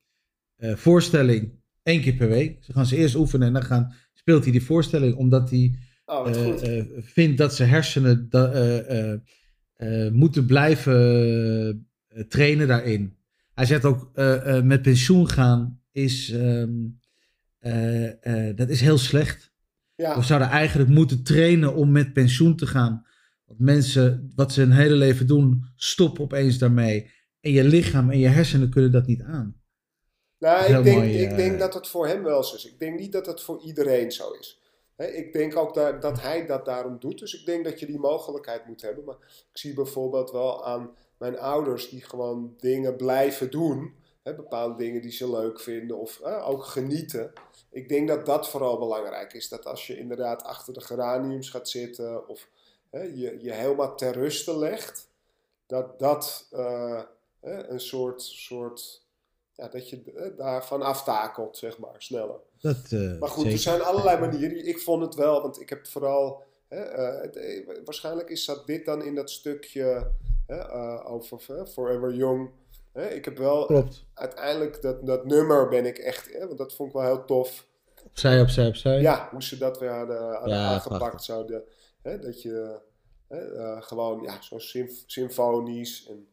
[0.56, 1.52] eh, voorstelling
[1.84, 2.64] één keer per week.
[2.64, 6.28] Ze gaan ze eerst oefenen en dan gaan, speelt hij die voorstelling omdat hij oh,
[7.00, 9.20] vindt dat zijn hersenen da-
[10.12, 11.90] moeten blijven
[12.28, 13.18] trainen daarin.
[13.54, 14.12] Hij zegt ook,
[14.64, 16.72] met pensioen gaan is, ehm,
[17.60, 19.50] eh, eh, dat is heel slecht.
[19.96, 20.16] ja.
[20.16, 23.06] We zouden eigenlijk moeten trainen om met pensioen te gaan.
[23.46, 27.12] Want mensen, wat ze hun hele leven doen, stoppen opeens daarmee.
[27.40, 29.62] En je lichaam en je hersenen kunnen dat niet aan.
[30.40, 32.66] Nou, ik denk, mooi, ik eh, denk dat het voor hem wel zo is.
[32.66, 34.62] Ik denk niet dat het voor iedereen zo is.
[34.98, 37.20] Ik denk ook dat, dat hij dat daarom doet.
[37.20, 39.04] Dus ik denk dat je die mogelijkheid moet hebben.
[39.06, 39.18] Maar
[39.52, 43.94] ik zie bijvoorbeeld wel aan mijn ouders die gewoon dingen blijven doen.
[44.24, 47.34] Bepaalde dingen die ze leuk vinden of eh, ook genieten.
[47.72, 49.50] Ik denk dat dat vooral belangrijk is.
[49.50, 52.48] Dat als je inderdaad achter de geraniums gaat zitten of
[52.90, 55.10] hè, je, je helemaal ter ruste legt.
[55.66, 57.02] Dat dat eh,
[57.40, 58.22] hè, een soort...
[58.22, 59.00] soort
[59.54, 62.40] ja, dat je eh, daarvan aftakelt, zeg maar, sneller.
[62.62, 63.52] Dat, eh, Maar goed, zeker.
[63.52, 64.66] er zijn allerlei manieren.
[64.66, 66.44] Ik vond het wel, want ik heb vooral.
[66.68, 70.12] Het, waarschijnlijk is dat dit dan in dat stukje
[70.48, 72.50] hè, over Forever Young.
[72.94, 74.06] Hè, ik heb wel Klopt.
[74.14, 77.68] uiteindelijk dat, dat nummer ben ik echt, hè, want dat vond ik wel heel tof.
[78.06, 79.02] Opzij, opzij, opzij.
[79.02, 80.98] Ja, hoe ze dat weer hadden, hadden Ja, aangepakt.
[81.00, 81.24] prachtig.
[81.24, 81.64] Zouden,
[82.02, 82.80] hè, dat je
[83.28, 86.28] hè, eh, gewoon ja, zo symf- symfonisch en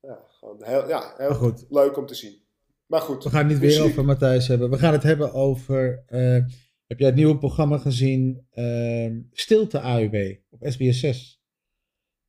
[0.00, 1.64] ja, gewoon heel, ja, heel goed.
[1.68, 2.40] leuk om te zien.
[2.86, 4.70] Maar goed, We gaan het niet weer over Matthijs hebben.
[4.70, 6.02] We gaan het hebben over.
[6.06, 6.44] eh,
[6.86, 8.46] heb jij het nieuwe programma gezien?
[8.50, 11.42] eh, Stilte AUW op SBS 6.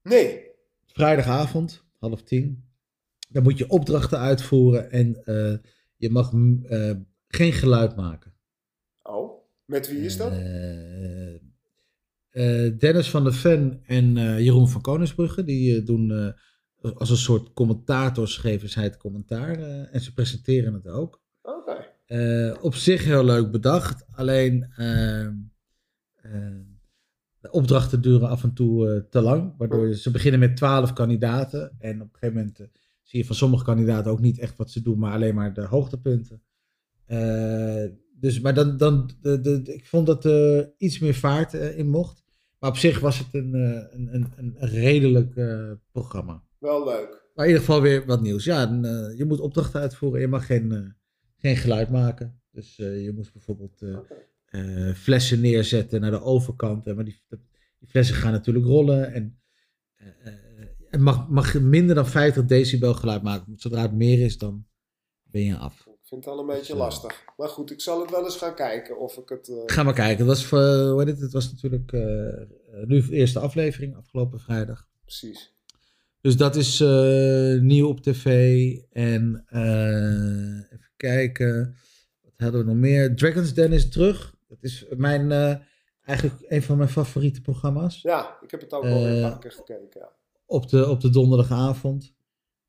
[0.01, 0.51] Nee,
[0.85, 2.71] Vrijdagavond, half tien.
[3.33, 5.57] Dan moet je opdrachten uitvoeren en eh,
[5.95, 6.91] je mag mm, eh,
[7.27, 8.33] geen geluid maken.
[9.03, 9.31] oh,
[9.65, 10.31] met wie is dat?
[12.29, 16.35] Eh, Dennis van der Ven en Jeroen van Koningsbrugge, die doen
[16.81, 19.59] als een soort commentators geven zij het commentaar
[19.91, 21.21] en ze presenteren het ook.
[21.41, 25.33] Oké, op zich heel leuk bedacht, alleen ehm,
[26.15, 26.31] eh,
[27.39, 31.75] de opdrachten duren af en toe te lang, waardoor je- ze beginnen met twaalf kandidaten
[31.79, 32.59] en op een gegeven moment
[33.13, 35.65] zie je van sommige kandidaten ook niet echt wat ze doen, maar alleen maar de
[35.65, 36.41] hoogtepunten.
[37.05, 37.85] Eh,
[38.19, 41.89] dus, maar dan, dan de, de, ik vond dat er iets meer vaart eh, in
[41.89, 42.23] mocht.
[42.59, 45.33] Maar op zich was het een, eh, een, een, een redelijk
[45.91, 46.43] programma.
[46.59, 47.31] wel leuk.
[47.35, 48.43] Maar in ieder geval weer wat nieuws.
[48.43, 48.81] Ja, en,
[49.17, 50.21] je moet opdrachten uitvoeren.
[50.21, 50.95] Je mag geen,
[51.35, 52.41] geen geluid maken.
[52.51, 53.81] Dus je moest bijvoorbeeld
[54.95, 56.87] flessen neerzetten naar de overkant.
[56.87, 57.21] En, maar die,
[57.79, 59.13] die flessen gaan natuurlijk rollen.
[59.13, 59.41] En
[60.93, 63.43] het mag, mag minder dan 50 decibel geluid maken.
[63.47, 64.65] Want zodra het meer is, dan
[65.23, 65.79] ben je af.
[65.79, 67.23] Ik vind het al een beetje Dus, eh, lastig.
[67.37, 69.47] Maar goed, ik zal het wel eens gaan kijken of ik het...
[69.49, 70.17] eh, Ga maar kijken.
[70.17, 71.19] Dat was, voor, hoe heet het?
[71.19, 72.01] het was natuurlijk eh,
[72.85, 74.87] nu de eerste aflevering, afgelopen vrijdag.
[75.01, 75.51] precies.
[76.21, 78.25] Dus dat is eh, nieuw op tv.
[78.91, 81.75] En eh, even kijken.
[82.21, 83.15] Wat hadden we nog meer?
[83.15, 84.35] Dragon's Den is terug.
[84.47, 85.55] Dat is mijn, eh,
[86.05, 88.01] eigenlijk een van mijn favoriete programma's.
[88.01, 89.99] Ja, ik heb het ook al een paar keer gekeken.
[89.99, 90.09] Ja.
[90.45, 92.13] Op de, op de donderdagavond.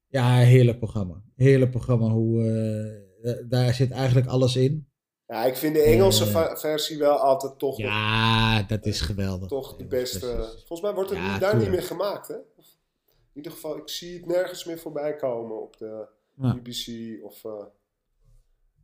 [0.07, 1.23] Ja, heerlijk programma.
[1.37, 2.09] Heerlijk programma.
[2.09, 4.89] Hoe, eh, eh, daar zit eigenlijk alles in.
[5.27, 9.49] ja, ik vind de Engelse Eh, versie wel altijd toch, Ja, dat is geweldig.
[9.49, 10.49] toch de beste.
[10.57, 12.35] Volgens mij wordt het Ja, daar niet meer gemaakt, hè?
[12.37, 16.07] In ieder geval, ik zie het nergens meer voorbij komen op de
[16.37, 16.55] Ja.
[16.55, 16.89] BBC
[17.25, 17.43] of...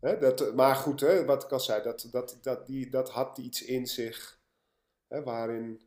[0.00, 3.38] hè, dat, maar goed, hè, wat ik al zei, dat, dat, dat, die, dat had
[3.38, 4.38] iets in zich
[5.08, 5.80] hè, waarin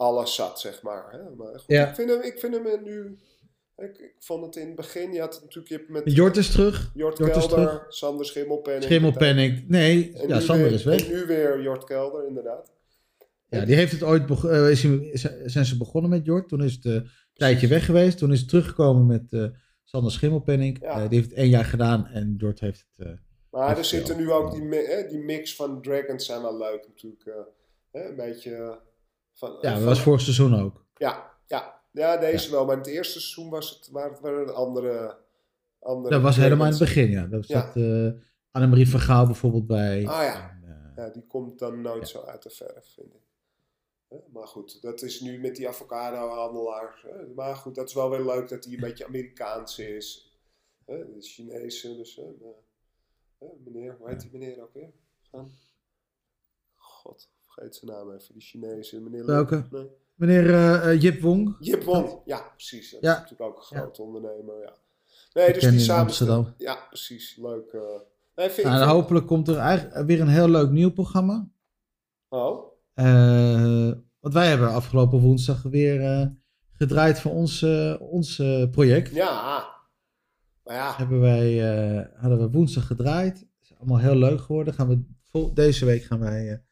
[0.00, 1.10] alles zat, zeg maar.
[1.12, 1.18] Hè?
[1.36, 1.88] Maar goed, Ja.
[1.88, 3.18] ik, vind hem, ik vind hem nu...
[3.76, 6.36] Ik, ik vond het in het begin, je had het natuurlijk je hebt met Jort
[6.36, 6.90] is terug.
[6.94, 8.84] Jort, Kelder, Sander Schimmelpenning.
[8.84, 9.68] Schimmelpenning.
[9.68, 11.06] Nee, En ja, Sander weer- is weg.
[11.08, 12.72] En nu weer Jort Kelder, inderdaad.
[13.48, 14.80] Ja, die heeft het ooit eh, is
[15.44, 16.48] zijn ze begonnen met Jort.
[16.48, 18.18] Toen is het een tijdje weg geweest.
[18.18, 19.44] Toen is het teruggekomen met eh,
[19.84, 20.78] Sander Schimmelpenning.
[20.82, 21.08] Ja.
[21.08, 23.18] Die heeft het één jaar gedaan en Jort heeft het.
[23.50, 27.24] Maar er zitten nu ook die, mi- die mix van Dragons zijn wel leuk natuurlijk.
[27.26, 27.34] eh,
[27.90, 28.78] hè, een beetje
[29.40, 29.50] van...
[29.60, 30.84] ja, dat van- was vorig seizoen ook.
[30.96, 31.80] Ja, ja.
[31.90, 32.64] ja, deze wel.
[32.64, 35.18] Maar in het eerste seizoen was het, waren het waren andere,
[35.80, 37.26] andere Dat was helemaal in het begin, ja.
[37.30, 37.42] Ja.
[37.42, 38.08] zat eh
[38.50, 40.06] Annemarie van Gaal bijvoorbeeld bij.
[40.06, 40.50] Ah, ja.
[40.50, 42.18] En, eh, Ja, die komt dan nooit Ja.
[42.20, 43.20] zo uit de verf, vind ik.
[44.32, 47.06] Maar goed, dat is nu met die avocado-handelaar.
[47.34, 50.34] Maar goed, dat is wel weer leuk dat hij een beetje Amerikaans is.
[50.86, 52.20] De Chinese, dus...
[53.64, 54.90] meneer, hoe heet die meneer ook weer?
[56.74, 58.32] God, vergeet zijn naam even.
[58.34, 59.26] Die Chinese meneer...
[59.26, 59.64] Welke?
[59.70, 59.90] Nee.
[60.14, 61.56] Meneer eh, eh, Jip Wong.
[61.60, 62.90] Jip Wong, ja, precies.
[62.90, 63.12] Dat Ja.
[63.14, 64.72] is natuurlijk ook een grote ondernemer, ja.
[65.32, 66.02] Nee, dus die samen...
[66.02, 66.54] Amsterdam.
[66.58, 67.36] Ja, precies.
[67.36, 67.72] Leuk.
[67.72, 67.80] eh.
[68.36, 71.48] Nee, vind, Nou, en hopelijk komt er eigenlijk weer een heel leuk nieuw programma.
[72.28, 72.68] Oh,
[74.20, 76.32] want wij hebben afgelopen woensdag weer
[76.72, 77.62] gedraaid voor ons,
[77.98, 78.36] ons
[78.70, 79.14] project.
[79.14, 79.68] ja.
[80.64, 81.58] Maar ja, hebben wij,
[82.16, 83.46] hadden we woensdag gedraaid.
[83.62, 84.74] is allemaal heel leuk geworden.
[84.74, 84.88] Gaan
[85.32, 86.62] we, deze week gaan wij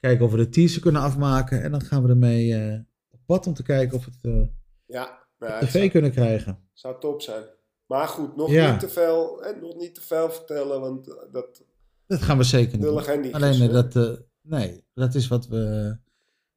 [0.00, 1.62] kijken of we de teaser kunnen afmaken.
[1.62, 2.78] En dan gaan we ermee eh,
[3.10, 4.46] op pad om te kijken of we het eh,
[4.86, 5.26] ja.
[5.60, 6.68] Tv zou, kunnen krijgen.
[6.72, 7.44] zou top zijn.
[7.86, 8.70] Maar goed, nog, Ja.
[8.70, 11.62] niet te veel, hè, nog niet te veel vertellen, want eh, dat
[12.06, 12.78] Dat gaan we zeker
[13.18, 13.32] niet.
[13.34, 15.96] Alleen eh, dat, nee, dat is wat we,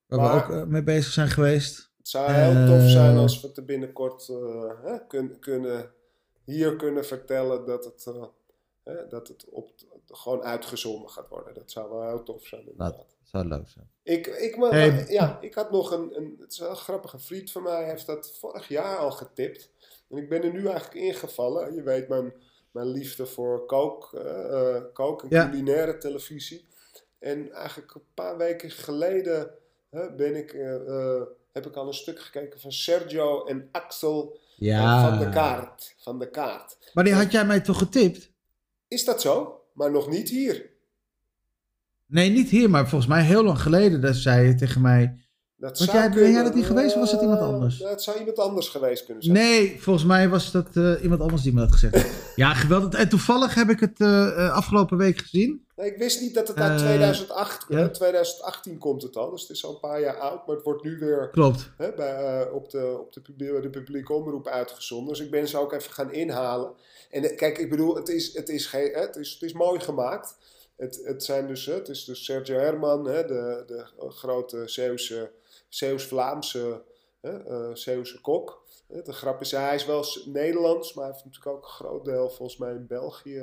[0.07, 1.91] waar Maar- we ook mee bezig zijn geweest.
[1.97, 4.27] Het zou heel tof zijn als we het er binnenkort
[4.83, 5.91] hè, kun- kunnen,
[6.45, 8.05] hier kunnen vertellen dat het,
[8.83, 9.69] hè, dat het op,
[10.07, 11.53] gewoon uitgezonden gaat worden.
[11.53, 13.05] Dat zou wel heel tof zijn inderdaad.
[13.31, 13.89] Dat zou leuk zijn.
[14.03, 15.05] Ik, ik, maar, Hey.
[15.09, 18.05] ja, ik had nog een, een, het is wel grappig, een vriend van mij heeft
[18.05, 19.69] dat vorig jaar al getipt.
[20.09, 21.75] En ik ben er nu eigenlijk ingevallen.
[21.75, 22.33] Je weet mijn,
[22.71, 25.49] mijn liefde voor kook, eh, eh, kook en Ja.
[25.49, 26.67] culinaire televisie.
[27.19, 29.51] En eigenlijk een paar weken geleden
[29.89, 35.09] hè, ben ik, eh, heb ik al een stuk gekeken van Sergio en Axel Ja.
[35.09, 35.95] van de Kaart.
[35.97, 36.77] Van de Kaart.
[36.93, 38.31] Maar die had jij mij toch getipt?
[38.87, 39.61] Is dat zo?
[39.73, 40.69] Maar nog niet hier.
[42.11, 45.15] Nee, niet hier, maar volgens mij heel lang geleden dat zei je tegen mij...
[45.55, 46.43] Dat Was jij- ben jij kunnen.
[46.43, 47.79] dat niet geweest of was het iemand anders?
[47.79, 49.35] Het zou iemand anders geweest kunnen zijn.
[49.37, 52.19] Nee, volgens mij was dat eh, iemand anders die me dat gezegd heeft.
[52.35, 52.99] Ja, geweldig.
[52.99, 55.65] En toevallig heb ik het eh, eh, afgelopen week gezien.
[55.75, 57.77] Nee, ik wist niet dat het uit Eh, 2008, ja.
[57.77, 59.29] hè, 2018 komt het al.
[59.31, 60.47] Dus het is al een paar jaar oud.
[60.47, 61.69] Maar het wordt nu weer Klopt.
[61.77, 65.07] hè, bij, op, de, op de, publie- de publieke omroep uitgezonden.
[65.13, 66.71] Dus ik ben ze ook even gaan inhalen.
[67.11, 70.35] En kijk, ik bedoel, het is, het is, geen, het is, het is mooi gemaakt.
[70.81, 75.31] Het, het, zijn dus, het is dus Sergio Herman, hè, de, de grote Zeeuwse,
[75.69, 76.81] Zeeuws-Vlaamse
[77.21, 78.63] hè, eh, Zeeuwse kok.
[78.87, 82.29] De grap is, hij is wel Nederlands, maar hij heeft natuurlijk ook een groot deel
[82.29, 83.37] volgens mij in België.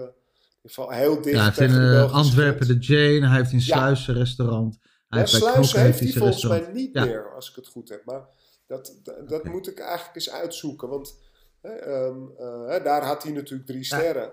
[0.62, 3.28] In geval heel dicht Ja, hij heeft in eh, Antwerpen de Jane.
[3.28, 3.64] Hij heeft in Ja.
[3.64, 4.78] Sluis een restaurant.
[4.80, 7.04] Hij Ja, heeft Sluis hij volgens mij niet Ja.
[7.04, 8.04] meer, als ik het goed heb.
[8.04, 8.26] Maar
[8.66, 8.94] dat,
[9.26, 10.88] dat, moet ik eigenlijk eens uitzoeken.
[10.88, 11.18] Want
[11.60, 14.32] hè, ehm, eh, daar had hij natuurlijk drie sterren.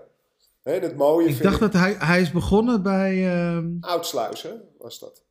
[0.66, 3.26] Hè, het mooie Ik dacht dat hij, hij is begonnen bij...
[3.34, 5.24] ehm, Oudsluis, hè, was dat.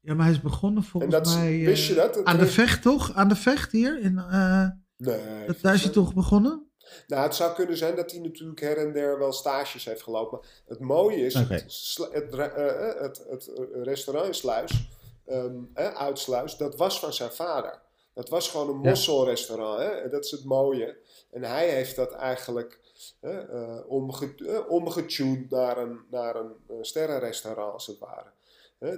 [0.00, 1.58] ja, maar hij is begonnen En volgens dat, mij...
[1.60, 2.14] eh, wist je dat?
[2.14, 3.14] Het aan de vecht, toch?
[3.14, 4.00] Aan de vecht hier?
[4.00, 5.46] In, eh, Nee.
[5.46, 6.68] dat, daar is hij toch begonnen?
[7.06, 10.40] Nou, het zou kunnen zijn dat hij natuurlijk her en der wel stages heeft gelopen.
[10.66, 14.88] Het mooie is, het, het, eh, eh, het, het eh, restaurant in Sluis,
[15.26, 17.80] ehm, eh, Oudsluis, dat was van zijn vader.
[18.14, 18.88] Dat was gewoon een Ja.
[18.88, 19.78] mosselrestaurant.
[19.78, 19.84] Hè?
[19.88, 20.96] En dat is het mooie.
[21.30, 22.80] En hij heeft dat eigenlijk
[23.20, 28.30] eh, omge, eh, omgetuned naar een, naar een eh, sterrenrestaurant, als het ware.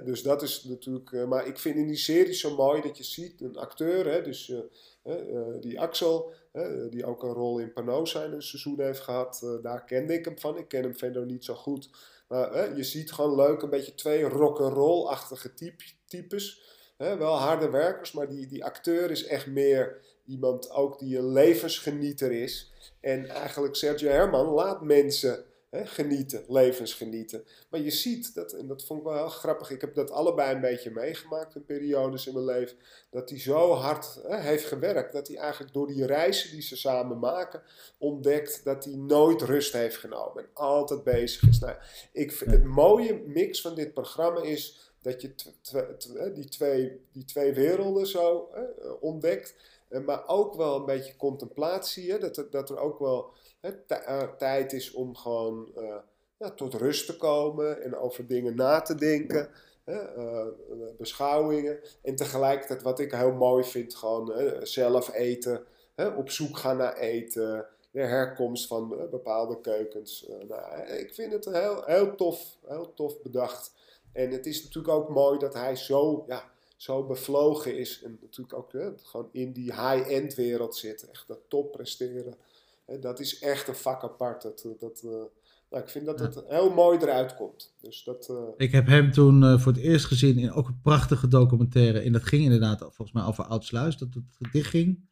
[0.03, 1.27] Dus dat is natuurlijk.
[1.27, 4.53] maar ik vind in die serie zo mooi dat je ziet een acteur, dus
[5.59, 6.33] die Axel,
[6.89, 9.41] die ook een rol in Panosa in een seizoen heeft gehad.
[9.43, 10.57] eh, daar kende ik hem van.
[10.57, 11.89] Ik ken hem verder niet zo goed.
[12.27, 16.61] Maar je ziet gewoon leuk een beetje twee rock'n'roll-achtige typ, types.
[16.97, 22.31] Wel harde werkers, maar die, die acteur is echt meer iemand ook die een levensgenieter
[22.31, 22.71] is.
[23.07, 27.43] En eigenlijk Sergio Herman laat mensen hè, genieten, levensgenieten.
[27.69, 29.69] Maar je ziet dat, en dat vond ik wel heel grappig.
[29.69, 32.77] Ik heb dat allebei een beetje meegemaakt in periodes in mijn leven.
[33.09, 35.13] Dat hij zo hard hè, heeft gewerkt.
[35.13, 37.61] Dat hij eigenlijk door die reizen die ze samen maken.
[37.97, 40.43] ontdekt dat hij nooit rust heeft genomen.
[40.43, 41.59] En altijd bezig is.
[41.59, 41.75] Nou,
[42.11, 44.91] ik vind, het mooie mix van dit programma is.
[45.01, 45.33] Dat je
[46.33, 49.55] die, twee, die twee werelden zo hè, ontdekt.
[49.89, 52.11] Eh, Maar ook wel een beetje contemplatie.
[52.11, 52.19] Hè?
[52.19, 55.95] Dat, er, dat er ook wel hè, eh, tijd is om gewoon eh,
[56.37, 59.49] ja, tot rust te komen en over dingen na te denken.
[59.83, 59.99] Hè?
[60.97, 61.79] beschouwingen.
[62.01, 65.65] En tegelijkertijd, wat ik heel mooi vind, gewoon hè, zelf eten.
[66.17, 67.65] Op zoek gaan naar eten.
[67.91, 70.29] De herkomst van bepaalde keukens.
[70.47, 73.71] Nou, ik vind het heel, heel, tof, heel tof bedacht.
[74.13, 78.01] En het is natuurlijk ook mooi dat hij zo, ja, zo bevlogen is.
[78.03, 81.09] En natuurlijk ook hè, gewoon in die high-end wereld zit.
[81.09, 82.35] Echt dat top presteren.
[82.85, 84.41] Hè, dat is echt een vak apart.
[84.41, 85.11] Dat, eh, dat, eh,
[85.69, 87.73] nou, ik vind dat het heel mooi eruit komt.
[87.81, 91.27] Dus dat, eh, Ik heb hem toen voor het eerst gezien in ook een prachtige
[91.27, 91.99] documentaire.
[91.99, 95.05] En dat ging inderdaad volgens mij over Oudsluis, dat het dicht ging.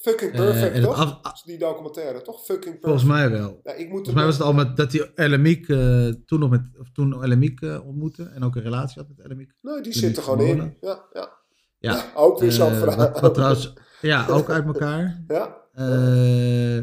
[0.00, 0.96] Fucking Eh, perfect, toch?
[0.96, 2.36] af- Dat is die documentaire, toch?
[2.44, 2.84] Fucking perfect.
[2.84, 3.60] Volgens mij wel.
[3.62, 6.50] Ja, ik moet Volgens mij was het al met dat hij Elemiek eh, toen nog
[6.50, 9.52] met of toen Elemiek eh, ontmoette en ook een relatie had met Elemiek.
[9.60, 10.56] Nee, die zit er gewoon in.
[10.80, 11.38] Ja, ja.
[11.78, 12.96] Ja, Ja, ook weer zo'n verhaal.
[12.96, 15.22] wat, wat trouwens, ja, ook uit elkaar.
[15.28, 16.78] Ja, Eh,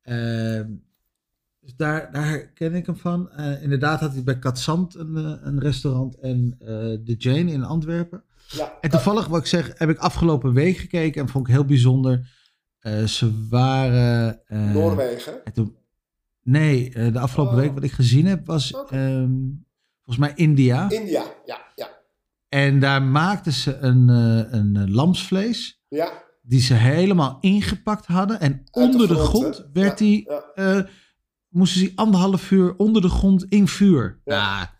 [0.00, 0.66] eh,
[1.60, 3.30] dus daar, daar ken ik hem van.
[3.60, 6.56] Inderdaad had hij bij Katzand een, een restaurant en
[7.04, 8.24] de Jane in Antwerpen.
[8.48, 8.78] ja.
[8.80, 12.42] En toevallig, wat ik zeg, heb ik afgelopen week gekeken en vond ik heel bijzonder.
[12.84, 14.40] Eh, ze waren.
[14.46, 15.44] eh, Noorwegen.
[15.44, 15.76] en toen,
[16.42, 17.60] nee, eh, de afgelopen Oh.
[17.60, 19.30] week wat ik gezien heb was ehm,
[20.04, 20.90] volgens mij India.
[20.90, 21.88] India, ja, ja.
[22.48, 25.82] En daar maakten ze een, een lamsvlees.
[25.88, 28.40] Ja, Die ze helemaal ingepakt hadden.
[28.40, 30.30] En onder de grond, werd Ja, die.
[30.54, 30.86] ja.
[31.48, 34.20] moesten ze anderhalf uur onder de grond in vuur.
[34.24, 34.34] Ja.
[34.34, 34.74] Ja,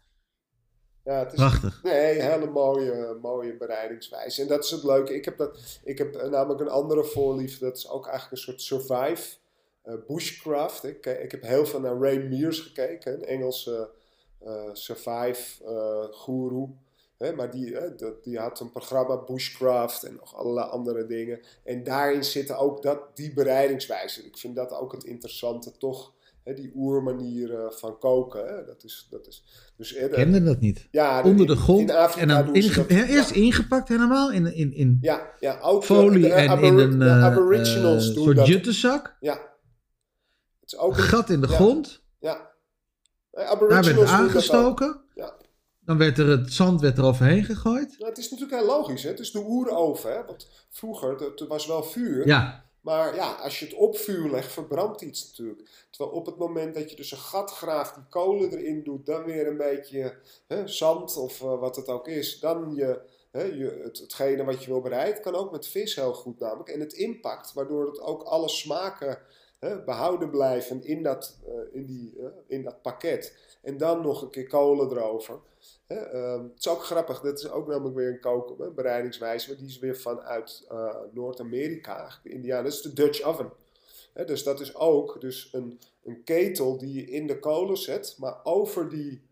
[1.04, 1.82] Ja, het is prachtig.
[1.82, 4.42] Nee, een hele mooie, mooie bereidingswijze.
[4.42, 5.14] En dat is het leuke.
[5.14, 7.64] Ik heb, dat, ik heb namelijk een andere voorliefde.
[7.64, 9.36] Dat is ook eigenlijk een soort survive
[9.82, 10.84] eh, bushcraft.
[10.84, 13.12] Ik, ik heb heel veel naar Ray Mears gekeken.
[13.12, 13.90] Een Engelse
[14.38, 16.68] eh, survive eh guru.
[17.18, 17.76] Hè, maar die,
[18.22, 21.40] die had een programma Bushcraft en nog allerlei andere dingen.
[21.64, 24.24] En daarin zitten ook dat, die bereidingswijze.
[24.24, 26.13] Ik vind dat ook het interessante, toch?
[26.44, 28.46] Hè, die oermanier eh, van koken.
[28.46, 28.64] Hè?
[28.64, 29.44] Dat is, dat is,
[29.76, 30.88] dus, eh, kende dat niet.
[30.90, 31.80] ja, Onder in- de grond.
[31.80, 32.90] In Afrika en dan doen ze inge- dat.
[32.98, 37.02] ja, eerst ingepakt helemaal in, in, in Ja, ja, de- folie de, en in een
[37.02, 38.46] eh, Aboriginals eh, doen soort dat.
[38.46, 39.16] juttenzak.
[39.20, 39.32] Ja.
[40.60, 41.54] Het is ook Een gat in de ja.
[41.54, 42.02] grond.
[42.18, 42.52] ja.
[43.30, 45.00] Eh, Daar werd aangestoken.
[45.14, 45.34] Ja.
[45.80, 47.94] Dan werd er het zand werd er overheen gegooid.
[47.98, 49.08] Nou, het is natuurlijk heel logisch, hè?
[49.10, 50.24] Het is de oeroven, hè?
[50.24, 52.26] Want vroeger, er was wel vuur.
[52.26, 55.86] Ja, Maar ja, als je het op vuur legt, verbrandt iets natuurlijk.
[55.90, 59.24] Terwijl op het moment dat je dus een gat graaft, die kolen erin doet, dan
[59.24, 60.16] weer een beetje
[60.46, 64.64] hè, zand of eh, wat het ook is, dan je hè, je, het, hetgene wat
[64.64, 66.68] je wil bereiden, kan ook met vis heel goed namelijk.
[66.68, 69.18] En het impact, waardoor het ook alle smaken
[69.58, 73.36] hè, behouden blijven in dat, eh, in, die, eh, in dat pakket.
[73.62, 75.40] En dan nog een keer kolen erover.
[75.86, 79.48] Hè, ehm, het is ook grappig, dat is ook namelijk weer een koken, hè, bereidingswijze,
[79.48, 82.62] maar die is weer vanuit uh, Noord-Amerika, India.
[82.62, 83.52] Dat is de Dutch oven.
[84.12, 88.16] Hè, dus dat is ook dus een, een ketel die je in de kolen zet,
[88.18, 89.22] maar over die,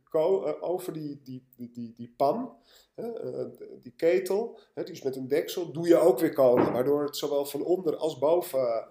[0.61, 2.57] over die, die, die, die, die pan
[2.97, 3.45] uh,
[3.81, 6.73] die ketel, hè, die is met een deksel, doe je ook weer kolen.
[6.73, 8.89] Waardoor het zowel van onder als boven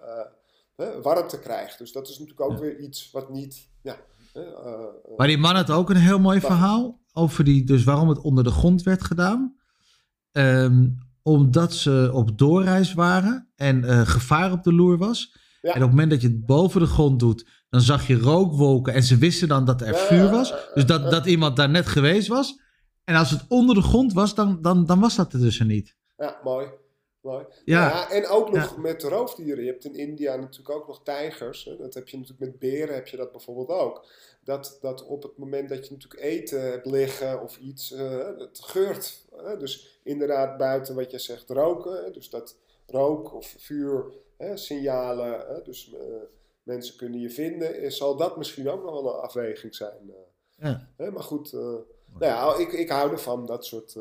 [1.02, 1.78] warmte krijgt.
[1.78, 3.68] Dus dat is natuurlijk ook weer iets wat niet.
[3.82, 4.04] Ja,
[5.16, 8.44] maar die man had ook een heel mooi verhaal over die, dus waarom het onder
[8.44, 9.56] de grond werd gedaan.
[10.32, 15.36] Um, omdat ze op doorreis waren en gevaar op de loer was.
[15.60, 18.94] En op het moment dat je het boven de grond doet, dan zag je rookwolken
[18.94, 20.54] en ze wisten dan dat er vuur was.
[20.74, 22.60] Dus dat, dat iemand daar net geweest was.
[23.04, 25.96] En als het onder de grond was, dan, dan, dan was dat er dus niet.
[26.16, 26.66] Ja, mooi.
[27.22, 27.44] Mooi.
[27.64, 27.88] Ja.
[27.88, 29.64] ja en ook nog met roofdieren.
[29.64, 31.64] Je hebt in India natuurlijk ook nog tijgers.
[31.64, 31.76] Hè?
[31.76, 34.06] Dat heb je natuurlijk met beren, heb je dat bijvoorbeeld ook.
[34.44, 38.60] Dat, dat op het moment dat je natuurlijk eten hebt liggen of iets, uh, het
[38.62, 39.26] geurt.
[39.36, 39.56] Hè?
[39.56, 42.04] Dus inderdaad buiten wat je zegt roken.
[42.04, 42.10] Hè?
[42.10, 42.56] Dus dat
[42.86, 44.56] rook of vuur, hè?
[44.56, 45.64] signalen.
[45.64, 46.00] Dus uh,
[46.62, 47.92] mensen kunnen je vinden.
[47.92, 50.00] Zal dat misschien ook nog wel een afweging zijn.
[50.06, 50.14] Uh,
[50.96, 51.10] ja.
[51.10, 51.52] Maar goed...
[52.18, 53.96] Nou ja, ik, ik hou ervan, dat soort...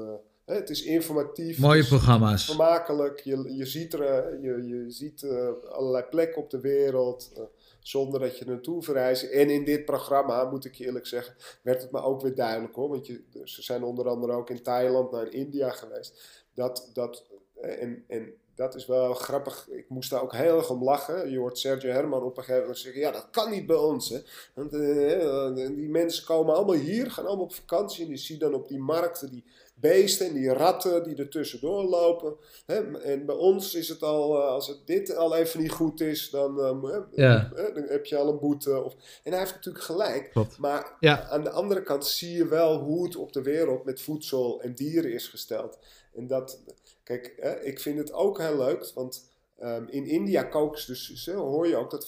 [0.54, 1.60] Het is informatief.
[1.60, 2.46] Mooie programma's.
[2.46, 3.20] Vermakelijk.
[3.20, 7.32] Je, je ziet, er, je, je ziet uh, allerlei plekken op de wereld.
[7.38, 7.44] Uh,
[7.80, 9.24] zonder dat je naartoe verrijst.
[9.24, 12.76] En in dit programma, moet ik je eerlijk zeggen, werd het me ook weer duidelijk
[12.76, 12.90] hoor.
[12.90, 16.44] Want je, ze zijn onder andere ook in Thailand naar India geweest.
[16.54, 17.26] Dat, dat,
[17.62, 19.68] en, en dat is wel grappig.
[19.70, 21.32] Ik moest daar ook heel erg om lachen.
[21.32, 24.10] Je hoort Sergio Herman op een gegeven moment zeggen: Ja, dat kan niet bij ons.
[24.10, 24.20] Hè.
[24.54, 28.04] Want uh, die mensen komen allemaal hier, gaan allemaal op vakantie.
[28.04, 29.44] En die zien dan op die markten die
[29.82, 32.36] beesten en die ratten die er tussendoor lopen.
[32.66, 33.00] Hè.
[33.00, 36.30] En bij ons is het al, uh, als het dit al even niet goed is,
[36.30, 37.52] dan, um, ja.
[37.56, 38.84] dan heb je al een boete.
[38.84, 38.94] Of...
[39.24, 40.34] En hij heeft natuurlijk gelijk.
[40.58, 41.28] Maar ja.
[41.30, 44.76] aan de andere kant zie je wel hoe het op de wereld met voedsel en
[44.76, 45.78] dieren is gesteld.
[46.14, 46.60] En dat,
[47.04, 49.30] kijk, hè, ik vind het ook heel leuk, want
[49.64, 52.08] um, in India koken ze dus, hoor je ook dat 75%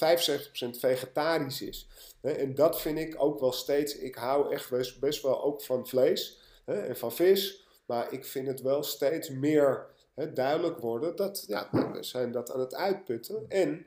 [0.79, 1.87] vegetarisch is.
[2.21, 5.61] Hè, en dat vind ik ook wel steeds, ik hou echt best, best wel ook
[5.61, 9.85] van vlees hè, en van vis, maar ik vind het wel steeds meer
[10.15, 13.45] hè, duidelijk worden dat, ja, we zijn dat aan het uitputten.
[13.47, 13.85] En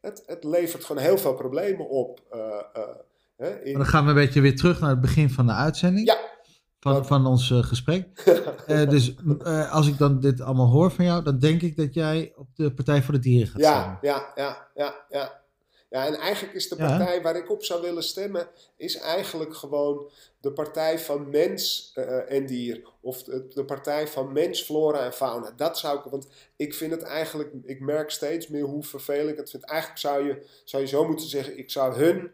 [0.00, 2.20] het, het levert gewoon heel veel problemen op.
[2.34, 2.62] Uh,
[3.38, 3.72] uh, in...
[3.72, 6.06] Dan gaan we een beetje weer terug naar het begin van de uitzending.
[6.06, 6.34] Ja
[6.92, 8.24] van, van ons uh, gesprek.
[8.66, 9.14] dus
[9.70, 12.74] als ik dan dit allemaal hoor van jou, dan denk ik dat jij op de
[12.74, 13.98] Partij voor de Dieren gaat ja, stemmen.
[14.02, 15.44] Ja, ja, ja, ja.
[15.96, 17.20] Ja, en eigenlijk is de partij ja.
[17.20, 21.92] waar ik op zou willen stemmen, is eigenlijk gewoon de partij van mens
[22.28, 22.82] en dier.
[23.00, 25.52] Of de, de, partij van mens, flora en fauna.
[25.56, 26.26] Dat zou ik, want
[26.56, 29.64] ik vind het eigenlijk, ik merk steeds meer hoe vervelend ik het vind.
[29.64, 32.30] Eigenlijk zou je, zou je zo moeten zeggen, ik zou hun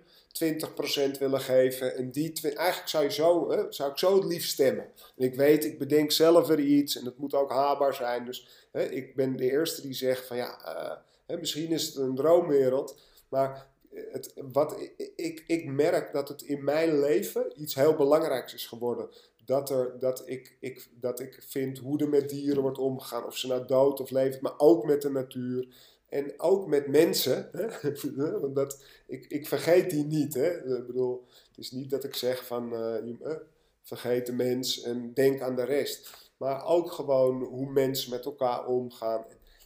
[1.14, 1.96] 20% willen geven.
[1.96, 4.84] En die eigenlijk zou, je zo, hè, zou ik zo het liefst stemmen.
[5.16, 8.24] En ik weet, ik bedenk zelf weer iets en het moet ook haalbaar zijn.
[8.24, 10.96] Dus hè, ik ben de eerste die zegt van ja, uh,
[11.26, 13.10] hè, misschien is het een droomwereld.
[13.32, 14.80] Maar het, wat,
[15.16, 19.08] ik, ik merk dat het in mijn leven iets heel belangrijks is geworden.
[19.44, 23.26] Dat, er, dat, ik, ik, dat ik vind hoe er met dieren wordt omgegaan.
[23.26, 25.68] Of ze nou dood of leven, maar ook met de natuur.
[26.08, 27.90] En ook met mensen, hè?
[28.40, 30.34] want dat, ik, ik vergeet die niet.
[30.34, 30.78] Hè?
[30.78, 33.36] Ik bedoel, het is niet dat ik zeg van uh,
[33.82, 36.30] vergeet de mens en denk aan de rest.
[36.36, 39.24] Maar ook gewoon hoe mensen met elkaar omgaan.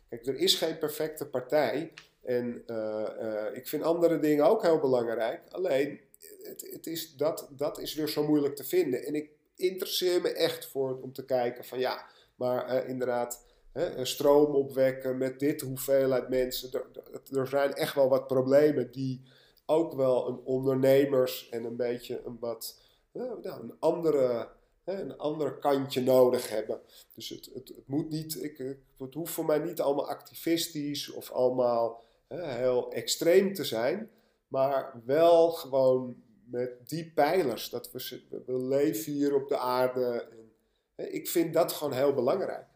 [0.08, 1.92] Kijk, er is geen perfecte partij.
[2.26, 5.42] En uh, ik vind andere dingen ook heel belangrijk.
[5.50, 6.00] Alleen,
[6.42, 9.04] het, het is, dat, dat is weer zo moeilijk te vinden.
[9.04, 14.54] En ik interesseer me echt voor om te kijken van ja, maar inderdaad hè, stroom
[14.54, 16.72] opwekken met dit hoeveelheid mensen.
[16.72, 16.86] Er,
[17.38, 19.22] er, zijn echt wel wat problemen die
[19.66, 22.80] ook wel een ondernemers en een beetje een wat
[23.12, 24.48] nou, een andere
[24.84, 26.80] een ander kantje nodig hebben.
[27.14, 31.30] Dus het, het, het moet niet, ik, het hoeft voor mij niet allemaal activistisch of
[31.30, 34.10] allemaal heel extreem te zijn,
[34.48, 37.70] maar wel gewoon met die pijlers.
[37.70, 40.28] Dat we, we leven hier op de aarde.
[40.30, 40.52] En,
[40.94, 42.66] hè, ik vind dat gewoon heel belangrijk.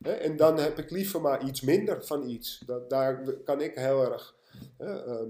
[0.00, 2.62] En dan heb ik liever maar iets minder van iets.
[2.66, 4.34] Dat, daar kan ik heel erg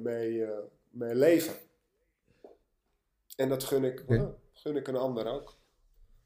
[0.03, 0.49] mee, uh,
[0.91, 1.55] mee leven.
[3.37, 4.29] En dat gun ik, okay.
[4.53, 5.57] gun ik een ander ook.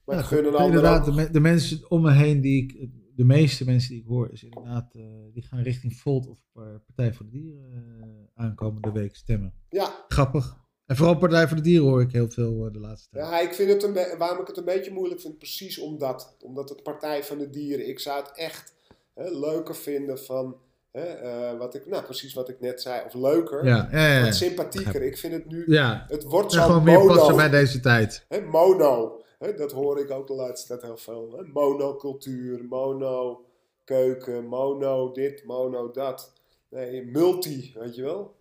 [0.05, 1.17] Maar ja, ik gun een ander inderdaad, ook.
[1.17, 4.43] De, de, mensen om me heen die ik, de meeste mensen die ik hoor, is
[4.43, 4.93] inderdaad,
[5.33, 6.39] die gaan richting Volt of
[6.87, 9.53] Partij voor de Dieren aankomende week stemmen.
[9.69, 10.05] Ja.
[10.09, 10.57] Grappig.
[10.87, 13.27] En vooral Partij voor de Dieren hoor ik heel veel eh, de laatste tijd.
[13.27, 16.37] Ja, ik vind het een waarom ik het een beetje moeilijk vind, precies omdat.
[16.41, 18.75] Omdat het Partij van de Dieren, ik zou het echt
[19.15, 20.57] hè, leuker vinden van,
[20.93, 24.25] hè, eh, wat ik, nou precies wat ik net zei, of leuker, Ja, ja, ja.
[24.25, 25.03] wat sympathieker.
[25.03, 25.77] Ik vind het nu,
[26.09, 28.25] het wordt zo gewoon meer passen bij deze tijd.
[28.29, 31.45] Hè, mono, hè, dat hoor ik ook de laatste tijd heel veel.
[31.53, 33.45] Monocultuur, mono
[33.85, 36.33] keuken, mono dit, mono dat.
[36.69, 38.37] Nee, multi, weet je wel.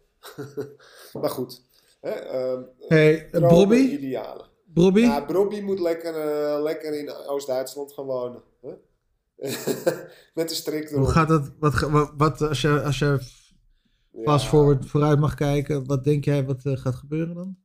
[1.21, 1.61] maar goed.
[2.01, 3.75] Hè, ehm, Hey, eh, Bobby?
[3.75, 4.45] idealen.
[4.65, 4.99] Bobby?
[5.01, 8.41] Ja, Bobby moet lekker, eh, lekker in Oost-Duitsland gaan wonen.
[8.61, 8.69] Hè?
[10.33, 11.03] Met de strik erop.
[11.03, 11.51] Hoe gaat het?
[11.59, 13.17] Wat, wat, wat als je, als je
[14.23, 17.57] fast Ja, forward vooruit mag kijken, wat denk jij wat eh, gaat gebeuren dan?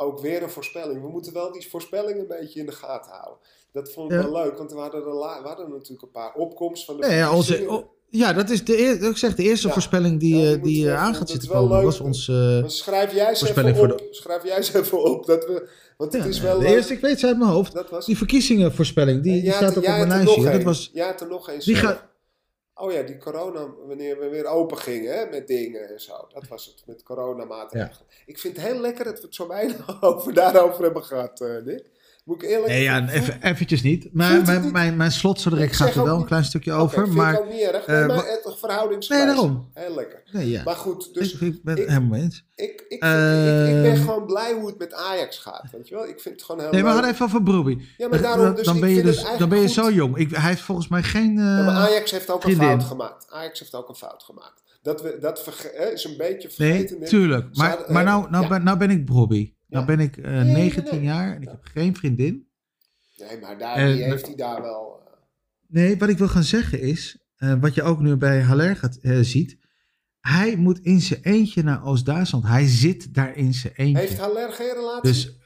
[0.00, 1.02] Ook weer een voorspelling.
[1.02, 3.38] We moeten wel die voorspelling een beetje in de gaten houden.
[3.72, 4.30] Dat vond ik Ja.
[4.30, 7.06] wel leuk, want we hadden, er la- we hadden natuurlijk een paar opkomst van de
[7.06, 7.82] Nee, ja, onze, verkiezingen.
[7.82, 9.72] oh, ja, dat is de, eer, ik zeg, de eerste Ja.
[9.72, 12.28] voorspelling die, Ja, die eh, die we eh, even- aan gaat zitten komen, was ons...
[12.28, 14.14] eh, Maar schrijf jij eens Voorspelling even voor op.
[14.14, 15.26] Schrijf jij eens even op.
[15.26, 16.74] Dat we, want het ja, is wel de leuk.
[16.74, 17.72] eerste, ik weet ze uit mijn hoofd.
[17.72, 20.50] Dat was Die verkiezingenvoorspelling, die, En die jij staat ook op mijn lijstje.
[20.50, 21.64] Dat was, had er nog eens.
[21.64, 22.02] die gaat,
[22.80, 26.26] Oh ja, die corona, wanneer we weer open gingen hè, met dingen en zo.
[26.32, 28.06] Dat was het, met coronamaatregelen.
[28.26, 31.56] Ik vind het heel lekker dat we het zo weinig over, daarover hebben gehad, eh
[31.64, 31.84] Nick.
[32.30, 34.08] Moet ik eerlijk nee, ja, even, eventjes niet.
[34.12, 36.80] Maar mijn, mijn, mijn slot zo direct Ik gaat er wel een klein stukje Oké,
[36.82, 37.02] over.
[37.04, 37.86] vind maar, ik ook niet erg.
[37.86, 39.08] Nee, eh, maar het.
[39.08, 39.70] Nee, daarom.
[39.74, 40.22] Heel lekker.
[40.32, 40.62] nee, ja.
[40.64, 42.44] Maar goed, dus ik, ik ben het ik- helemaal eens.
[42.54, 45.64] ik, ik, ik, Eh, ik ben gewoon blij hoe het met Ajax gaat.
[45.72, 46.08] Weet je wel?
[46.08, 47.02] Ik vind het gewoon heel Nee, maar leuk.
[47.02, 47.78] gaan even over Broby.
[47.96, 50.16] Ja, maar daarom, dus dan, ik ben je dus, dan ben je zo jong.
[50.16, 51.38] Ik, hij heeft volgens mij geen...
[51.38, 53.26] eh, Ja, maar Ajax heeft ook een fout gemaakt.
[53.30, 54.62] Ajax heeft ook een fout gemaakt.
[54.82, 55.48] Dat, we, dat
[55.92, 56.98] is een beetje Nee, vergeten.
[56.98, 57.08] Nick.
[57.08, 57.56] tuurlijk.
[57.56, 59.52] Maar, maar nou, nou, ben, nou ben ik Bobby.
[59.70, 61.02] Nou ben ik eh, Nee, nee, 19 nee.
[61.04, 62.48] jaar en ik heb geen vriendin.
[63.16, 65.02] Nee, maar daar Eh, die heeft hij daar wel.
[65.06, 65.12] eh,
[65.68, 68.96] Nee, wat ik wil gaan zeggen is, eh, wat je ook nu bij Haller gaat,
[68.96, 69.58] eh, ziet.
[70.20, 72.44] Hij moet in zijn eentje naar Oost-Duitsland.
[72.44, 73.98] Hij zit daar in zijn eentje.
[73.98, 75.02] heeft Haller geen relatie?
[75.10, 75.38] dus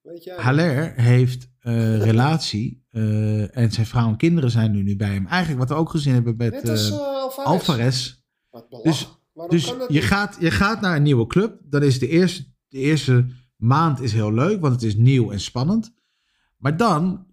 [0.00, 0.36] Weet jij?
[0.36, 5.26] Haller heeft eh, relatie eh, en zijn vrouw en kinderen zijn nu, nu bij hem.
[5.26, 7.46] Eigenlijk wat we ook gezien hebben met eh, uh, Alvarez.
[7.46, 8.14] Alvarez.
[8.50, 8.66] Wat.
[8.82, 10.04] Dus- Waarom Dus je niet?
[10.04, 11.58] gaat, je gaat naar een nieuwe club.
[11.64, 15.40] Dan is de eerste, de eerste maand is heel leuk, want het is nieuw en
[15.40, 15.92] spannend.
[16.56, 17.26] Maar dan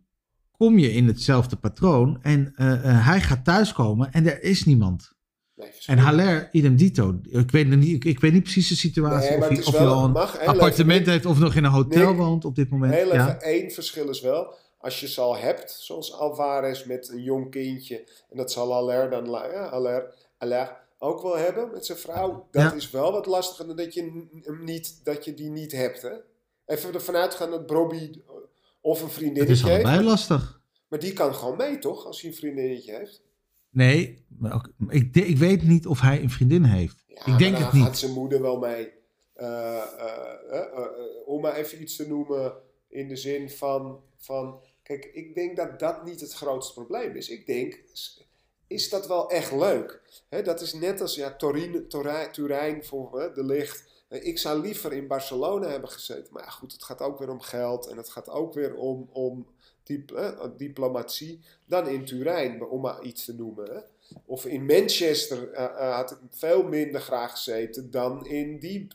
[0.51, 5.15] kom je in hetzelfde patroon en eh, eh, hij gaat thuiskomen en er is niemand.
[5.55, 5.97] Nee, En.
[5.97, 7.19] Haller, idem dito.
[7.29, 9.29] Ik weet, niet, ik, ik weet niet precies de situatie.
[9.29, 10.15] Nee, of hij, of wel- al een
[10.47, 12.93] appartement even- heeft of nog in een hotel woont op dit moment.
[12.93, 13.27] Heel ja.
[13.27, 14.53] even één verschil is wel.
[14.77, 18.09] Als je ze al hebt, zoals Alvarez met een jong kindje.
[18.29, 22.47] En dat zal Haller dan ja, Haller, Haller ook wel hebben met zijn vrouw.
[22.51, 22.73] Dat Ja.
[22.73, 24.01] is wel wat lastiger dan dat je,
[24.43, 26.01] hem niet, dat je die niet hebt.
[26.01, 26.13] Hè?
[26.65, 28.21] Even ervan uitgaan dat Bobby
[28.81, 29.85] of een is vriendinnetje heeft.
[29.85, 30.61] allebei lastig.
[30.87, 32.05] Maar die kan gewoon mee, toch?
[32.05, 33.21] Als hij een vriendinnetje heeft.
[33.69, 37.03] Nee, maar ook- ik, ik weet niet of hij een vriendin heeft.
[37.07, 37.97] Ja, ik denk het dan gaat niet.
[37.97, 38.91] zijn moeder wel mee.
[39.33, 40.87] Eh, eh, eh, eh, eh,
[41.25, 42.53] om maar even iets te noemen
[42.89, 44.61] in de zin van, van...
[44.83, 47.29] Kijk, ik denk dat dat niet het grootste probleem is.
[47.29, 47.83] Ik denk,
[48.67, 50.01] is dat wel echt leuk?
[50.43, 51.87] Dat is net als ja, Torino,
[52.31, 53.83] Turijn voor de licht.
[54.07, 56.33] Eh, Ik zou liever in Barcelona hebben gezeten.
[56.33, 57.87] Maar ja, goed, het gaat ook weer om geld.
[57.87, 59.47] En het gaat ook weer om, om
[60.15, 61.39] eh, diplomatie.
[61.65, 63.83] Dan in Turijn, om maar iets te noemen.
[64.25, 68.87] Of in Manchester eh, had ik veel minder graag gezeten dan in, die,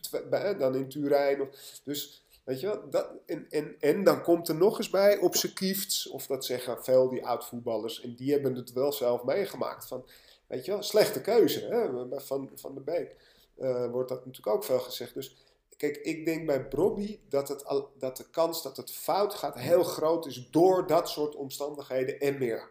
[0.58, 1.48] dan in Turijn.
[1.84, 5.52] Dus weet je wel, dat, en, en, dan komt er nog eens bij op zijn
[5.52, 9.86] kiefts, of dat zeggen veel die oud-voetballers, en die hebben het wel zelf meegemaakt.
[9.86, 10.04] Van,
[10.46, 12.20] weet je wel, slechte keuze hè?
[12.20, 13.16] Van, van de Beek.
[13.58, 15.14] eh, wordt dat natuurlijk ook veel gezegd.
[15.14, 15.36] Dus
[15.76, 17.64] kijk, ik denk bij Bobby dat,
[17.98, 22.38] dat de kans dat het fout gaat heel groot is door dat soort omstandigheden en
[22.38, 22.70] meer.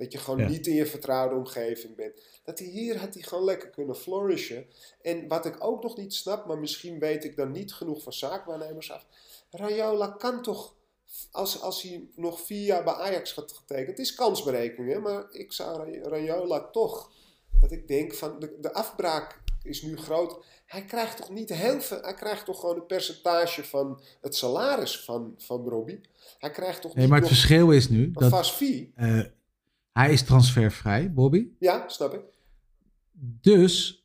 [0.00, 0.48] Dat je gewoon Ja.
[0.48, 2.22] niet in je vertrouwde omgeving bent.
[2.44, 4.66] Dat hij hier had hij gewoon lekker kunnen flourishen.
[5.02, 8.12] En wat ik ook nog niet snap, maar misschien weet ik dan niet genoeg van
[8.12, 9.06] zaakwaarnemers af.
[9.50, 10.74] Rayola kan toch,
[11.30, 15.26] als, als hij nog vier jaar bij Ajax gaat getekend, het is kansberekening, hè, maar
[15.30, 17.12] ik zou Ra- Rayola toch,
[17.60, 20.44] dat ik denk van de, de afbraak is nu groot.
[20.66, 25.00] Hij krijgt toch niet heel veel, hij krijgt toch gewoon een percentage van het salaris
[25.04, 26.00] van, van Robbie.
[26.38, 28.92] Hij krijgt toch Nee, maar het verschil is nu een dat vast fee.
[28.96, 29.20] eh,
[30.00, 31.46] hij is transfervrij, Bobby.
[31.58, 32.20] Ja, snap ik.
[33.40, 34.04] Dus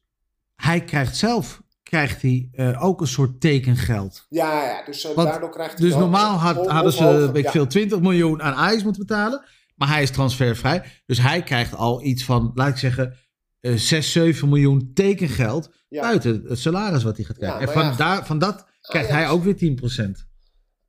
[0.55, 4.25] hij krijgt zelf krijgt hij, eh, ook een soort tekengeld.
[4.29, 7.43] Ja, ja, dus eh, Want- daardoor krijgt hij Dus normaal had, hadden ze weet ik
[7.43, 7.51] ja.
[7.51, 9.43] veel, 20 miljoen aan Ajax moeten betalen.
[9.75, 10.83] Maar hij is transfervrij.
[11.05, 13.15] Dus hij krijgt al iets van, laat ik zeggen,
[13.59, 15.73] eh 6, 7 miljoen tekengeld.
[15.89, 16.01] Ja.
[16.01, 17.59] Buiten het salaris wat hij gaat krijgen.
[17.59, 20.27] En van, daar, van dat krijgt Ajax- hij ook weer 10%.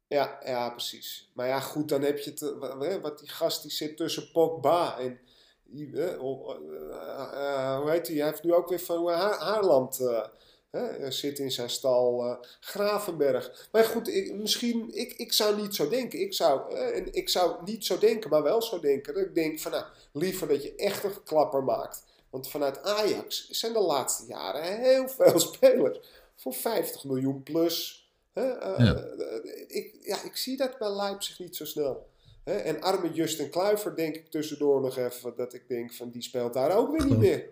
[0.08, 1.30] Ja, ja, precies.
[1.34, 4.30] Maar ja, goed, dan heb je het, wa- wa- wat die gast die zit tussen
[4.32, 5.20] Pogba en
[5.74, 8.16] eh, eh, eh, hoe heet hij?
[8.16, 10.00] Hij heeft nu ook weer van Ha- Haarland.
[10.00, 10.24] eh,
[11.08, 13.68] zit in zijn stal Gravenberg.
[13.72, 16.20] Maar goed, misschien, ik, ik zou niet zo denken.
[16.20, 19.14] Ik zou, en ik zou niet zo denken, maar wel zo denken.
[19.14, 22.04] Dat ik denk van, nou, liever dat je echt een klapper maakt.
[22.30, 25.98] Want vanuit Ajax zijn de laatste jaren heel veel spelers
[26.36, 28.05] voor 50 miljoen plus.
[28.36, 28.94] Hè, eh, Ja.
[28.94, 32.06] eh, ik, ja, ik zie dat bij Leipzig niet zo snel.
[32.44, 36.22] Hè, en arme Justin Kluivert denk ik tussendoor nog even dat ik denk van die
[36.22, 37.50] speelt daar ook weer niet meer.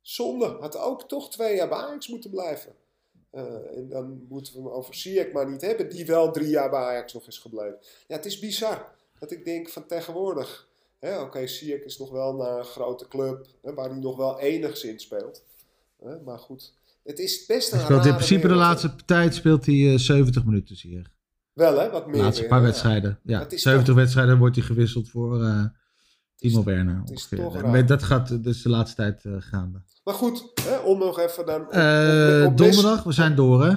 [0.00, 2.74] Zonde, had ook toch twee jaar bij Ajax moeten blijven.
[3.30, 6.70] Eh, en dan moeten we hem over Ziyech maar niet hebben, die wel drie jaar
[6.70, 7.78] bij Ajax nog is gebleven.
[8.06, 10.68] Ja, het is bizar dat ik denk van tegenwoordig.
[11.00, 15.02] Oké, Ziyech is nog wel naar een grote club hè, waar hij nog wel enigszins
[15.02, 15.44] speelt.
[16.02, 16.74] Hè, maar goed,
[17.06, 19.98] het is best een Hij speelt in principe de wereld, laatste tijd speelt hij eh,
[19.98, 21.02] 70 minuten zie je.
[21.52, 22.22] Wel hè, wat De meer.
[22.22, 22.64] laatste weer, paar ja.
[22.64, 23.18] wedstrijden.
[23.22, 25.64] Ja, Het is 70 toch- wedstrijden wordt hij gewisseld voor eh,
[26.36, 27.02] Timo Werner.
[27.72, 27.86] raar.
[27.86, 29.82] dat gaat dus de laatste tijd eh, gaande.
[30.04, 31.60] Maar goed, hè, om nog even dan...
[31.66, 33.74] op- Eh, donderdag, we zijn door hè?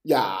[0.00, 0.38] Ja,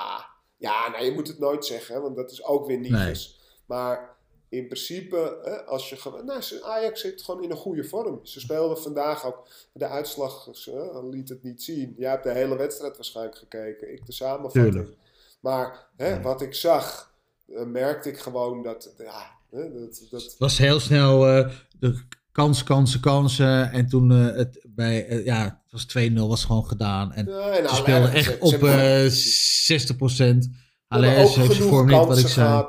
[0.56, 3.08] ja nou, je moet het nooit zeggen, hè, want dat is ook weer niet Nee.
[3.08, 3.40] eens.
[3.66, 4.11] Maar
[4.52, 6.24] in principe, hè, als je gewoon.
[6.24, 8.20] Nou, ze- Ajax zit gewoon in een goede vorm.
[8.22, 9.46] Ze speelden vandaag ook.
[9.72, 11.94] De uitslag hè, liet het niet zien.
[11.96, 13.92] Jij hebt de hele wedstrijd waarschijnlijk gekeken.
[13.92, 14.64] Ik de samenvatting.
[14.72, 14.96] Tuurlijk.
[15.40, 16.20] Maar hè, Ja.
[16.20, 17.12] wat ik zag,
[17.48, 18.94] eh, merkte ik gewoon dat.
[18.98, 23.70] Ja, hè, dat, dat, Het was heel snel eh, de kans, kansen, kansen.
[23.72, 27.12] En toen eh, het bij, ja, het was 2-0 was gewoon gedaan.
[27.12, 31.26] En ze alleen- speelden ze- echt ze op hebben eh gewoon- 60 We Alleen hebben
[31.28, 32.66] ook ze heeft genoeg vorm niet wat ik zei.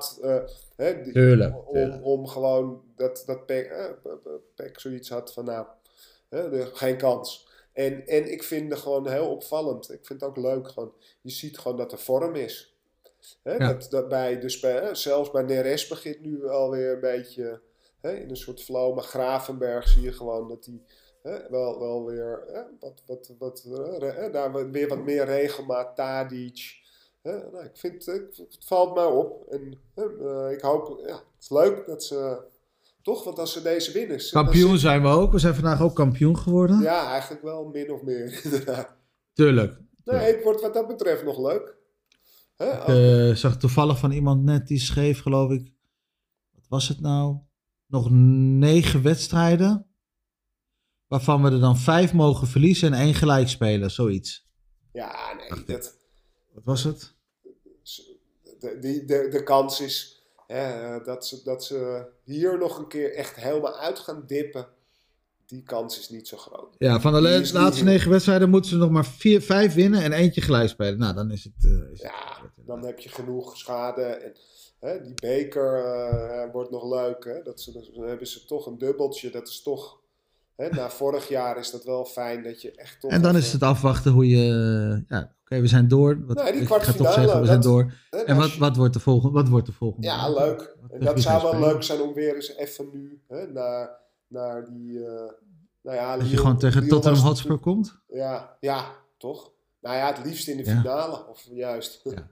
[0.83, 2.05] Hè, die- Tuurlijk, om, tuurlijk.
[2.05, 3.65] om gewoon dat, dat Peck,
[4.55, 5.65] eh, zoiets had van nou,
[6.29, 7.51] hè, geen kans.
[7.73, 9.91] En, en ik vind het gewoon heel opvallend.
[9.91, 10.93] Ik vind het ook leuk gewoon.
[11.21, 12.77] Je ziet gewoon dat er vorm is.
[13.43, 13.67] Hè, Ja.
[13.73, 17.61] dat, dat bij hè, zelfs bij Neres begint nu alweer een beetje
[18.01, 18.95] hè, in een soort flow.
[18.95, 20.79] Maar Gravenberg zie je gewoon dat hij
[21.23, 23.67] hè, wel, wel weer hè, wat, wat, wat,
[24.31, 25.95] daar weer wat meer regelmaat.
[25.95, 26.81] Tadic.
[27.23, 29.47] Nou, ik vind ik- het valt mij op.
[29.49, 32.51] En eh, ik hoop, ja, het is leuk dat ze.
[33.01, 33.23] Toch?
[33.23, 34.29] Want als ze deze winnen.
[34.31, 35.31] Kampioen zijn we ook.
[35.31, 36.81] We zijn vandaag ook kampioen geworden.
[36.81, 38.41] Ja, eigenlijk wel min of meer.
[39.33, 39.79] Tuurlijk.
[40.05, 41.75] nee, het wordt wat dat betreft nog leuk.
[42.55, 45.71] Hè, Ik eh, zag toevallig van iemand net die schreef, geloof ik.
[46.51, 47.37] Wat was het nou?
[47.87, 49.87] Nog negen wedstrijden.
[51.07, 53.91] Waarvan we er dan vijf mogen verliezen en één gelijk spelen.
[53.91, 54.47] Zoiets.
[54.91, 55.99] ja, nee, dat,
[56.53, 57.12] Wat was het?
[58.63, 63.13] De, die, de, de kans is hè, dat, ze, dat ze hier nog een keer
[63.15, 64.67] echt helemaal uit gaan dippen.
[65.45, 66.75] Die kans is niet zo groot.
[66.77, 70.11] Ja, van de laatste heel- negen wedstrijden moeten ze nog maar vier, vijf winnen en
[70.11, 70.97] eentje gelijk spelen.
[70.97, 71.53] Nou, dan is het...
[71.65, 74.01] eh, is Ja, dan heb je genoeg schade.
[74.03, 74.33] En,
[74.79, 77.23] hè, die beker eh, wordt nog leuk.
[77.25, 77.41] Hè?
[77.41, 79.29] Dat ze, dan hebben ze toch een dubbeltje.
[79.29, 80.01] Dat is toch.
[80.55, 83.11] Hè, na vorig jaar is dat wel fijn dat je echt toch.
[83.11, 85.03] En dan is het afwachten hoe je...
[85.07, 86.25] Ja, oké, we zijn door.
[86.25, 87.93] Wat, Nee, die ik ga toch zeggen, we zijn dat- door.
[88.09, 90.07] hè, En wat, wat, wordt de volgende, wat wordt de volgende?
[90.07, 90.75] Ja, leuk.
[90.91, 91.69] En dat zou wel spelen?
[91.69, 93.89] leuk zijn om weer eens even nu hè, naar,
[94.27, 95.05] naar die.
[95.05, 95.31] eh,
[95.81, 97.97] nou ja, Dat je gewoon tegen Tottenham was Hotspur komt?
[98.07, 99.51] Ja, ja, toch?
[99.81, 100.77] Nou ja, het liefst in de Ja.
[100.81, 102.01] finale, of juist.
[102.03, 102.27] Ja.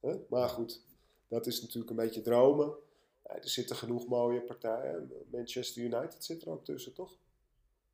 [0.30, 0.80] Maar goed,
[1.28, 2.70] dat is natuurlijk een beetje dromen.
[3.22, 5.12] Er zitten genoeg mooie partijen.
[5.32, 7.12] Manchester United zit er ook tussen, toch?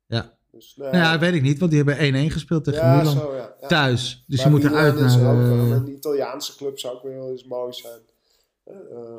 [0.07, 0.37] Ja.
[0.51, 3.13] Dus, nou, Nou ja, weet ik niet, want die hebben 1-1 gespeeld tegen ja, Milan.
[3.13, 3.55] zo, ja.
[3.67, 4.23] Thuis.
[4.27, 5.13] Dus Maar je moet eruit naar...
[5.15, 5.31] ook wel-
[5.65, 7.99] eh, Een Italiaanse club zou ook wel eens mooi zijn.
[8.63, 9.17] Eh, eh,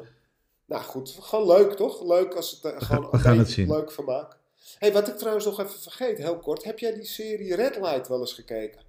[0.66, 2.06] nou goed, gewoon leuk toch?
[2.06, 3.68] Leuk als het eh, gewoon we gaan een het zien.
[3.68, 4.36] leuk vermaak.
[4.78, 6.64] hey, wat ik trouwens nog even vergeet, heel kort.
[6.64, 8.82] Heb jij die serie Red Light wel eens gekeken?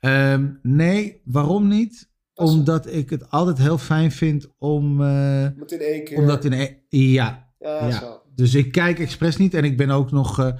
[0.00, 2.08] ehm, nee, waarom niet?
[2.34, 5.00] Dat Omdat ik het altijd heel fijn vind om...
[5.02, 6.18] eh, Met in één keer.
[6.18, 6.52] omdat in...
[6.88, 7.90] Ja, ja, ja.
[7.90, 8.22] zo.
[8.34, 10.52] Dus ik kijk expres niet en ik ben ook nog...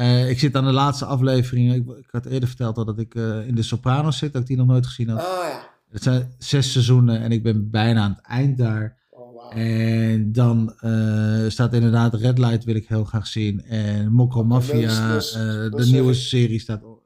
[0.00, 1.74] eh, ik zit aan de laatste aflevering.
[1.74, 4.48] Ik, ik had eerder verteld al dat ik eh, in de Sopranos zit, dat ik
[4.48, 5.18] die nog nooit gezien had.
[5.18, 5.68] Ah ja.
[5.90, 8.98] Het zijn zes seizoenen en ik ben bijna aan het eind daar.
[9.10, 9.56] Oh.
[9.56, 13.64] En dan eh, staat inderdaad Red Light wil ik heel graag zien.
[13.64, 17.02] En Mokko Mafia, dus- de nieuwe ik- serie staat op.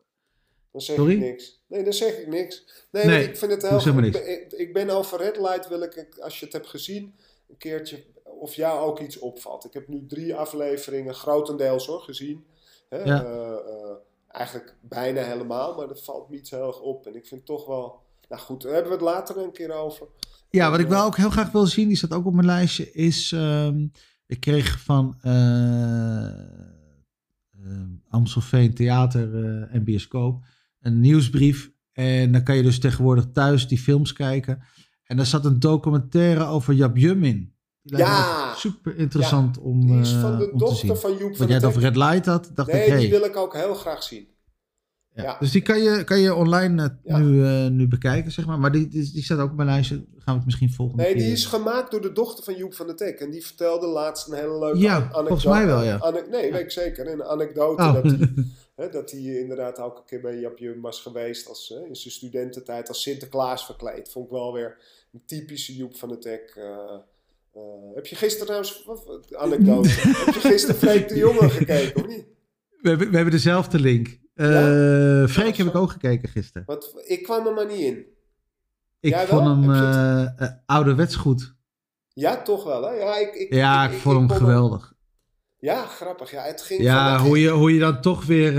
[0.73, 1.13] Dan zeg Sorry?
[1.15, 1.63] ik niks.
[1.69, 2.65] Nee, dan zeg ik niks.
[2.93, 4.25] Nee, Nee, ik vind het heel zeg maar ik, niks.
[4.51, 7.15] ben, ik ben over Red Light, wil ik, als je het hebt gezien,
[7.49, 8.05] een keertje
[8.41, 9.65] of jou ook iets opvalt.
[9.65, 12.45] Ik heb nu drie afleveringen, grotendeels hoor, gezien.
[12.89, 13.25] Hè, Ja.
[13.25, 13.97] eh, eh,
[14.29, 17.07] eigenlijk bijna helemaal, maar dat valt niet zo heel erg op.
[17.07, 18.03] En ik vind toch wel...
[18.29, 20.07] Nou goed, daar hebben we het later een keer over.
[20.51, 22.93] Ja, wat ik wel ook heel graag wil zien, die staat ook op mijn lijstje,
[22.93, 23.33] is...
[23.33, 23.87] ehm,
[24.27, 26.73] ik kreeg van eh
[28.09, 30.45] Amstelveen Theater eh, en Bioscoop
[30.81, 31.73] een nieuwsbrief.
[31.93, 34.63] En dan kan je dus tegenwoordig thuis die films kijken.
[35.05, 37.54] En daar zat een documentaire over Jab Jum in.
[37.87, 38.55] Die Ja!
[38.55, 41.81] super interessant om, Die is eh, van de dochter van Joep van Want jij Tek.
[41.83, 44.29] Red Light had, dacht Nee, ik, hey, die wil ik ook heel graag zien.
[45.13, 45.23] ja.
[45.23, 45.37] Ja.
[45.39, 48.59] Dus die kan je, kan je online eh, nu, eh, nu bekijken, zeg maar.
[48.59, 49.95] Maar die, die, die staat ook op mijn lijstje.
[49.97, 51.23] Gaan we het misschien volgende Nee, keer...
[51.23, 53.21] die is gemaakt door de dochter van Joep van der Tek.
[53.21, 55.27] En die vertelde laatst een hele leuke Ja, an- anekdote.
[55.27, 55.97] volgens mij wel, ja.
[55.99, 57.13] Ane- nee, weet ik zeker.
[57.13, 57.95] Een anekdote Oh.
[57.95, 58.05] dat
[58.77, 62.89] hè, dat hij inderdaad elke keer bij Japje was geweest als, hè, in zijn studententijd
[62.89, 64.11] als Sinterklaas verkleed.
[64.11, 64.77] Vond ik wel weer
[65.13, 66.59] een typische Joep van der Tek.
[67.55, 68.89] Eh, heb je gisteren trouwens,
[69.33, 69.89] anekdote,
[70.25, 72.27] heb je gisteren Freek de Jonge gekeken of niet?
[72.81, 74.19] we, hebben, we hebben dezelfde link.
[74.35, 75.29] Ja?
[75.29, 76.63] Freek heb ik ook gekeken gisteren.
[76.67, 78.07] Want ik kwam er maar niet in.
[79.01, 79.51] Ik Jij vond wel?
[79.51, 79.73] hem
[80.37, 81.55] eh, ouderwets goed.
[82.09, 82.95] Ja, toch wel hè?
[82.95, 84.93] Ja, ik, ik, Ja, ik, vond hem geweldig.
[85.59, 86.31] Ja, grappig.
[86.31, 88.53] Ja, het ging Ja, hoe je, hoe je dan toch weer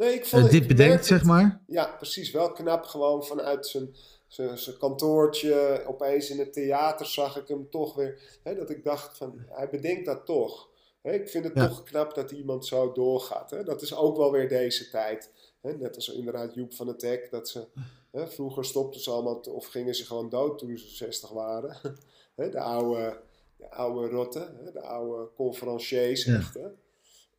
[0.00, 1.62] Nee, ik vond dit bedenkt, zeg maar.
[1.66, 2.30] Ja, precies.
[2.30, 2.84] Wel knap.
[2.84, 3.88] Gewoon vanuit zijn,
[4.30, 5.84] zijn, kantoortje.
[5.86, 8.38] Opeens in het theater zag ik hem toch weer.
[8.42, 10.68] Hè, dat ik dacht van, hij bedenkt dat toch.
[11.02, 11.68] Hè, ik vind het Ja.
[11.68, 13.50] toch knap dat iemand zo doorgaat.
[13.50, 13.64] Hè.
[13.64, 15.30] Dat is ook wel weer deze tijd.
[15.60, 15.72] Hè.
[15.76, 17.30] Net als inderdaad Joep van het Tek.
[17.30, 17.66] Dat ze,
[18.10, 21.76] hè, vroeger stopten ze allemaal, of gingen ze gewoon dood toen ze 60 waren.
[22.36, 23.20] Hè, de oude,
[23.56, 24.70] de oude rotten.
[24.72, 26.36] De oude conferenciers Ja.
[26.36, 26.58] echt.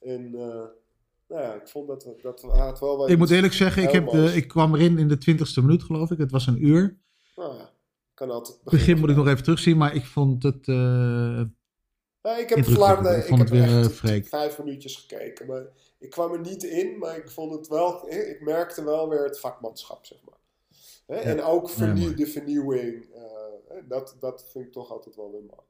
[0.01, 0.35] En...
[0.35, 0.63] eh,
[1.31, 4.09] nou ja, ik vond dat, dat had wel wat Ik moet eerlijk zeggen, ik, heb
[4.09, 6.17] de, ik kwam erin in de twintigste minuut, geloof ik.
[6.17, 6.97] Het was een uur.
[7.35, 7.69] Nou ja,
[8.13, 10.67] kan altijd Het begin moet ik nog even terugzien, maar ik vond het...
[10.67, 11.41] eh,
[12.21, 12.65] Ja, ik heb.
[12.65, 15.47] Vlaarden, Ik ik, heb het weer, echt eh, vijf minuutjes gekeken.
[15.47, 15.67] Maar
[15.99, 19.39] ik kwam er niet in, maar ik vond het wel, ik merkte wel weer het
[19.39, 20.39] vakmanschap, zeg maar.
[21.05, 21.75] Hè, En ook
[22.17, 25.61] de vernieuwing, eh, dat, dat vind ik toch altijd wel weer mooi.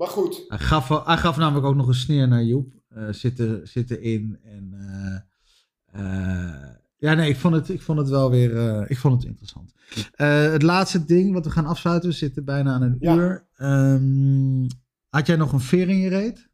[0.00, 2.72] Maar goed, hij, gaf, hij gaf namelijk ook nog een sneer naar Joep.
[2.88, 4.38] eh zitten, zitten in.
[4.42, 9.14] En, eh, eh, ja, nee, ik vond het, ik vond het wel weer ik vond
[9.14, 9.72] het interessant.
[10.12, 13.14] Het laatste ding wat we gaan afsluiten, we zitten bijna aan een Ja.
[13.14, 13.46] uur.
[13.56, 14.68] Ehm,
[15.08, 16.48] had jij nog een veer in je reet?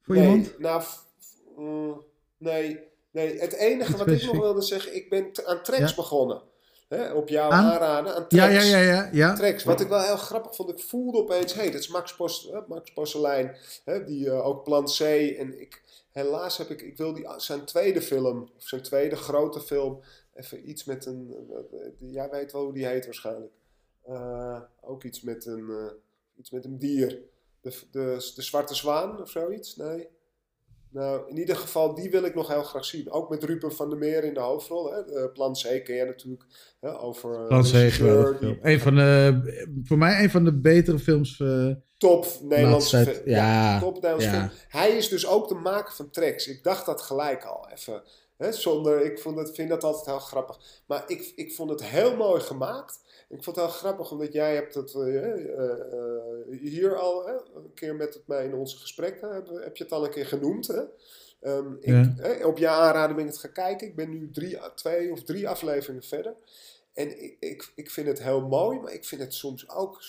[0.00, 0.58] Voor nee, iemand?
[0.58, 0.82] nou,
[1.58, 2.00] mm,
[2.38, 2.78] nee,
[3.12, 5.94] nee, het enige wat ik nog wilde zeggen, ik ben aan tracks Ja.
[5.96, 6.42] begonnen.
[6.88, 7.72] Hè, op jouw Aan?
[7.72, 8.54] aanraden, aan tracks.
[8.54, 9.08] ja, ja, ja.
[9.12, 9.34] ja.
[9.34, 9.64] tracks.
[9.64, 12.50] Wat ik wel heel grappig vond, ik voelde opeens, hé, hey, dat is Max, Pos,
[12.50, 15.00] eh, Max Posselijn, hè, die eh, ook Plan C.
[15.38, 15.82] En ik,
[16.12, 20.00] helaas heb ik, ik wil die, zijn tweede film, of zijn tweede grote film,
[20.34, 21.34] even iets met een,
[21.98, 23.52] die- jij weet wel hoe die heet waarschijnlijk.
[24.04, 25.90] Eh, ook iets met een,
[26.36, 27.20] iets met een dier.
[27.60, 29.76] De, de, de Zwarte Zwaan of zoiets?
[29.76, 30.08] Nee.
[30.96, 33.10] Nou, in ieder geval, die wil ik nog heel graag zien.
[33.10, 34.92] Ook met Ruben van der Meer in de hoofdrol.
[34.92, 35.04] Hè?
[35.04, 36.44] De Plan C ken jij natuurlijk.
[36.80, 37.00] Hè?
[37.00, 38.58] Over eh, die- film.
[38.62, 39.40] Een van de,
[39.84, 41.40] voor mij een van de betere films.
[41.40, 44.34] eh, top Nederlandse ja, top Nederlandse ja.
[44.34, 44.50] film.
[44.68, 46.46] Hij is dus ook de maker van tracks.
[46.46, 48.02] Ik dacht dat gelijk al even.
[48.36, 50.82] Hè, zonder, ik vond het, vind dat altijd heel grappig.
[50.86, 53.00] Maar ik, ik vond het heel mooi gemaakt.
[53.28, 57.74] Ik vond het heel grappig, omdat jij hebt het eh, eh, eh, hier al een
[57.74, 60.66] keer met het mij in onze gesprekken, heb, heb je het al een keer genoemd.
[60.66, 60.82] Hè?
[61.40, 62.14] Ehm, ik, Ja.
[62.16, 63.86] hè, op jouw aanraden ben ik het gaan kijken.
[63.86, 66.34] Ik ben nu drie, twee of drie afleveringen verder.
[66.92, 70.02] En ik, ik, ik vind het heel mooi, maar ik vind het soms ook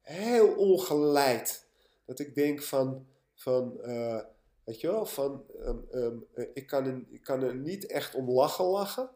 [0.00, 1.66] heel ongeleid.
[2.04, 3.80] Dat ik denk van, van
[4.64, 8.30] weet je wel, van, ehm, ehm, eh, ik, kan er, kan er niet echt om
[8.30, 9.10] lachen lachen.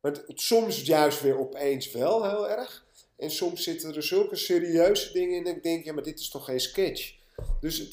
[0.00, 2.86] Maar het- soms juist weer opeens wel heel erg.
[3.16, 5.46] En soms zitten er zulke serieuze dingen in.
[5.46, 7.14] En ik denk, ja, maar dit is toch geen sketch.
[7.60, 7.92] Dus het,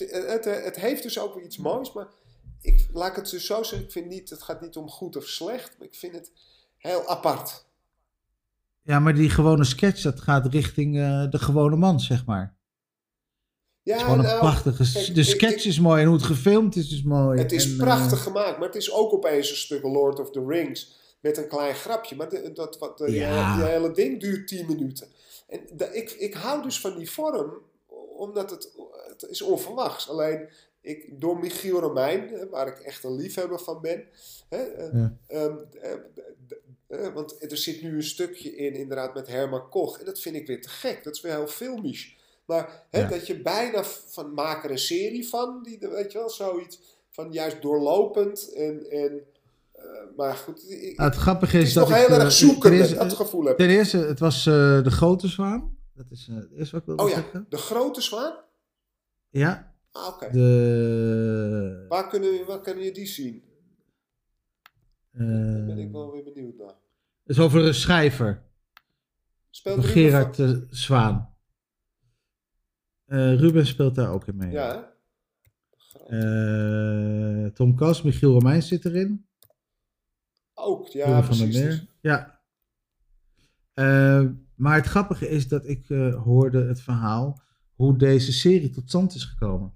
[0.63, 1.93] het, heeft dus ook weer iets moois.
[1.93, 2.07] Maar
[2.61, 3.87] ik, laat het dus zo zeggen.
[3.87, 5.75] Ik vind niet, het gaat niet om goed of slecht.
[5.77, 6.31] Maar ik vind het
[6.77, 7.65] heel apart.
[8.81, 12.56] ja, maar die gewone sketch, dat gaat richting eh, de gewone man, zeg maar.
[13.87, 14.91] Ja, het is gewoon een nou, prachtige...
[14.93, 17.39] kijk, de sketch ik- is mooi en hoe het gefilmd is, is mooi.
[17.39, 20.31] Het is En, eh, prachtig gemaakt, maar het is ook opeens een stuk Lord of
[20.31, 22.15] the Rings met een klein grapje.
[22.15, 23.55] Maar de, dat, wat, de, Ja.
[23.57, 25.07] die hele ding duurt 10 minuten.
[25.47, 25.61] En
[25.91, 27.53] ik, ik hou dus van die vorm,
[28.17, 28.69] omdat het,
[29.07, 30.09] het is onverwachts.
[30.09, 30.49] Alleen
[30.81, 34.03] ik, door Michiel Romein, waar ik echt een liefhebber van ben.
[34.49, 35.17] Hè, eh, Ja.
[35.27, 35.91] ehm, eh,
[36.87, 39.99] eh, want er zit nu een stukje in, inderdaad, met Herman Koch.
[39.99, 41.03] En dat vind ik weer te gek.
[41.03, 42.15] Dat is weer heel filmisch.
[42.47, 43.07] Maar hè, Ja.
[43.07, 46.79] dat je bijna van maak er een serie van, die, weet je wel, zoiets
[47.09, 48.89] van juist doorlopend en.
[48.89, 49.21] en
[49.73, 49.83] eh,
[50.15, 52.31] maar goed, ik, Nou, het grappige het is, is dat nog ik, heel eh, erg
[52.31, 53.57] zoeken, eerste- dat gevoel heb.
[53.57, 55.77] Ten eerste, het was eh, de grote zwaan.
[55.95, 57.45] Dat is eh, het eerste wat ik wilde Oh ja, zeggen.
[57.49, 58.35] de grote zwaan?
[59.29, 60.29] Ja, Ah, oké.
[60.31, 61.85] de...
[61.89, 63.43] Waar, kunnen, we- waar kunnen je die zien?
[65.11, 66.67] Daar ben ik wel weer benieuwd naar.
[66.67, 68.43] het is over een schrijver.
[69.49, 70.39] Speelt Gerard
[70.69, 71.35] Zwaan.
[73.07, 74.51] Eh, Ruben speelt daar ook in mee.
[74.51, 74.95] Ja, hè?
[76.07, 79.27] Eh, Tom Kas, Michiel Romein zit erin.
[80.53, 81.63] Ook, ja, Ruben van der precies.
[81.63, 81.69] Meer.
[81.69, 82.41] dus- Ja.
[83.73, 85.87] Eh, maar het grappige is dat ik
[86.23, 87.41] hoorde het verhaal
[87.73, 89.73] hoe deze serie tot stand is gekomen.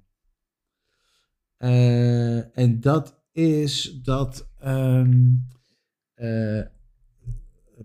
[2.53, 5.29] En dat is dat ehm,
[6.13, 6.61] eh,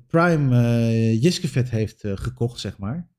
[0.07, 3.15] Prime Jiskevet heeft gekocht, zeg maar.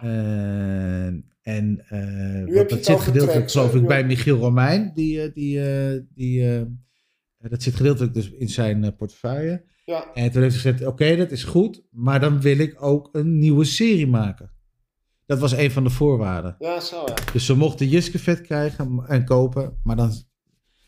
[0.00, 1.06] Eh,
[1.42, 4.90] en eh, wat, dat zit gedeeltelijk, geloof ik, bij Michiel Romein.
[4.94, 5.60] Die, eh, die,
[6.14, 6.66] die,
[7.38, 9.64] dat zit gedeeltelijk dus in zijn portefeuille.
[9.84, 10.14] ja.
[10.14, 13.38] En toen heeft hij gezegd, oké, dat is goed, maar dan wil ik ook een
[13.38, 14.50] nieuwe serie maken.
[15.26, 16.56] Dat was een van de voorwaarden.
[16.58, 17.14] ja, zo ja.
[17.32, 20.12] Dus ze mochten Jiskevet krijgen en kopen, maar dan...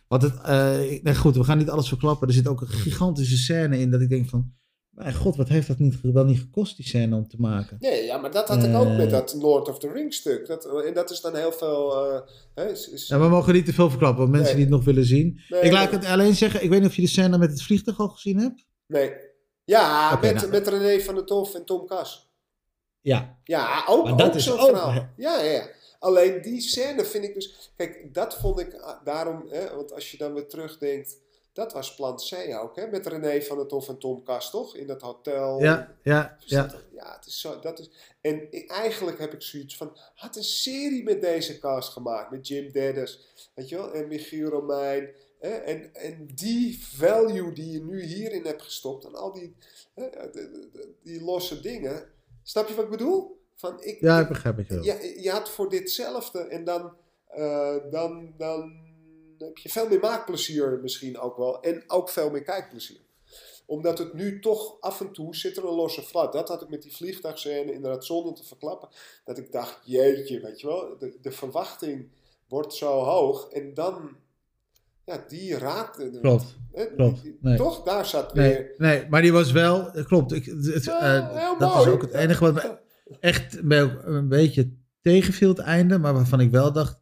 [0.08, 2.28] Wat het, eh, nee, goed, we gaan niet alles verklappen.
[2.28, 4.52] Er zit ook een gigantische scène in dat ik denk van...
[4.90, 7.76] Mijn god, wat heeft dat niet, wel niet gekost, die scène, om te maken?
[7.80, 8.96] Nee, ja, maar dat had ik ook Eh.
[8.96, 10.46] met dat Lord of the Rings stuk.
[10.46, 12.06] Dat, en dat is dan heel veel...
[12.12, 12.20] eh,
[12.54, 14.64] hè, is, is- Ja, we mogen niet te veel verklappen, want mensen Nee.
[14.64, 15.40] die het nog willen zien.
[15.48, 16.00] nee, ik laat nee.
[16.00, 18.38] het alleen zeggen, ik weet niet of je de scène met het vliegtuig al gezien
[18.38, 18.64] hebt.
[18.86, 19.12] Nee.
[19.64, 20.48] Ja, met, nou.
[20.50, 22.28] met René van der Tof en Tom Kas.
[23.00, 24.92] Ja, Ja, ook, Maar dat ook zo'n verhaal.
[24.92, 25.66] Ja, ja, ja.
[25.98, 27.72] Alleen die scène vind ik dus...
[27.76, 29.44] Kijk, dat vond ik ah, daarom...
[29.48, 31.16] Hè, want als je dan weer terugdenkt...
[31.52, 32.86] Dat was plan C ook, hè?
[32.86, 34.76] Met René van der Tof en Tom Kas, toch?
[34.76, 35.62] In dat hotel.
[35.62, 36.62] ja, ja, Dus ja.
[36.66, 37.58] dat- ja, het is zo.
[37.60, 37.90] Dat is,
[38.20, 39.96] en ik- eigenlijk heb ik zoiets van.
[40.14, 42.30] Had een serie met deze cast gemaakt.
[42.30, 43.26] Met Jim Dennis.
[43.54, 43.92] Weet je wel?
[43.92, 45.10] En Michiel Romein.
[45.38, 45.48] Hè?
[45.50, 49.04] En, en die value die je nu hierin hebt gestopt.
[49.04, 49.56] En al die,
[49.94, 50.06] hè,
[51.02, 52.04] die losse dingen.
[52.42, 53.38] Snap je wat ik bedoel?
[53.54, 54.82] Van, ik, Ja, ik- ik begrijp het wel.
[54.84, 56.96] je, je had voor ditzelfde en dan,
[57.26, 58.88] eh, dan, dan
[59.48, 61.60] heb je veel meer maakplezier misschien ook wel.
[61.62, 63.00] En ook veel meer kijkplezier.
[63.66, 66.32] Omdat het nu toch af en toe zit er een losse flat.
[66.32, 68.88] Dat had ik met die vliegtuigscène inderdaad zonder te verklappen.
[69.24, 70.98] Dat ik dacht, jeetje, weet je wel.
[70.98, 72.08] De, de verwachting
[72.48, 73.48] wordt zo hoog.
[73.48, 74.16] En dan,
[75.06, 76.18] ja, die raakte.
[76.20, 77.20] Klopt, Hè, klopt.
[77.40, 77.56] Nee.
[77.56, 77.82] Toch?
[77.82, 78.74] Daar zat weer...
[78.76, 80.32] Nee, nee, maar die was wel, klopt.
[80.32, 81.86] Ik, het, Ja, eh, dat mooi.
[81.86, 82.78] is ook het enige wat me
[83.20, 84.72] echt een beetje
[85.02, 85.98] tegenviel, het einde.
[85.98, 87.00] Maar waarvan ik wel dacht,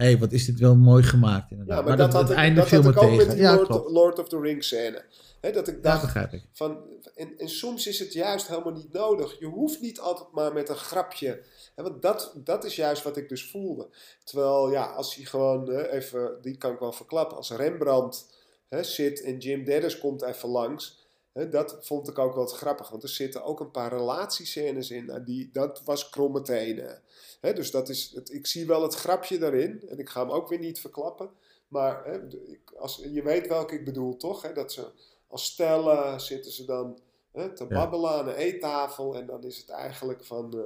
[0.00, 1.78] hé, hey, wat is dit wel mooi gemaakt inderdaad.
[1.78, 3.16] Ja, maar, dat, had het ik, einde dat had ik ook tegen.
[3.16, 3.90] met die ja, Lord, klopt.
[3.90, 5.04] Lord of the Rings scène.
[5.40, 6.42] Hè, dat ik dacht, begrijp ik.
[6.52, 6.78] Van,
[7.14, 9.38] en, en soms is het juist helemaal niet nodig.
[9.38, 11.42] Je hoeft niet altijd maar met een grapje.
[11.74, 13.88] Want dat, dat is juist wat ik dus voelde.
[14.24, 18.26] Terwijl, ja, als hij gewoon even, die kan ik wel verklappen, als Rembrandt
[18.80, 20.98] zit en Jim Dennis komt even langs.
[21.50, 25.10] Dat vond ik ook wel grappig, want er zitten ook een paar relatiescènes in.
[25.10, 27.02] En die, dat was kromme tenen.
[27.40, 29.82] Dus dat is, het, ik zie wel het grapje daarin.
[29.88, 31.30] En ik ga hem ook weer niet verklappen.
[31.68, 34.52] Maar de- als, je weet welke ik bedoel, toch?
[34.52, 34.86] Dat ze
[35.28, 36.98] als stellen zitten ze dan
[37.32, 37.74] te Ja.
[37.74, 39.14] babbelen aan een eettafel.
[39.14, 40.58] En dan is het eigenlijk van,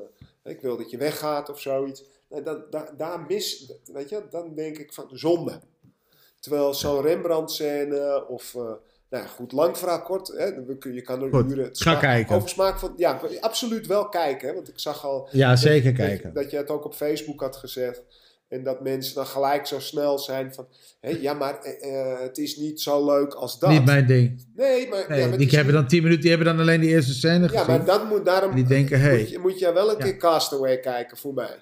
[0.42, 2.04] eh, ik wil dat je weggaat of zoiets.
[2.28, 5.60] Nee, dan, daar, daar mis, weet je, dan denk ik van zonde.
[6.40, 8.72] Terwijl zo'n Rembrandt-scène of, eh,
[9.14, 10.44] nou ja, goed, lang verhaal kort, hè,
[10.92, 12.36] je kan er Goed, uren ga kijken.
[12.36, 16.06] over smaak van, ja, absoluut wel kijken, hè, want ik zag al Ja, zeker dat,
[16.06, 16.32] kijken.
[16.32, 18.02] Dat, dat je het ook op Facebook had gezet.
[18.48, 20.66] En dat mensen dan gelijk zo snel zijn van...
[21.00, 23.70] Hé, ja, maar eh, eh, het is niet zo leuk als dat.
[23.70, 24.46] Niet mijn ding.
[24.56, 25.04] Nee, maar...
[25.08, 27.12] Nee, ja, maar die hebben niet- dan 10 minuten, die hebben dan alleen die eerste
[27.14, 27.66] scène Ja, gezien.
[27.66, 28.50] maar dat moet daarom...
[28.50, 29.18] En die denken, hey.
[29.18, 30.04] Moet je, moet je wel een Ja.
[30.04, 31.56] keer Castaway kijken, voor mij.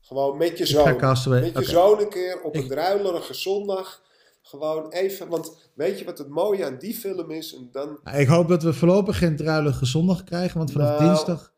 [0.00, 0.96] Gewoon met je zoon.
[0.96, 4.02] Castaway- Met je zoon een keer op een druilerige zondag.
[4.48, 5.28] Gewoon even...
[5.28, 7.54] Want weet je wat het mooie aan die film is?
[7.56, 7.98] En dan...
[8.04, 11.04] Nou, Ik hoop dat we voorlopig geen druilige zondag krijgen, want vanaf Nou.
[11.10, 11.52] dinsdag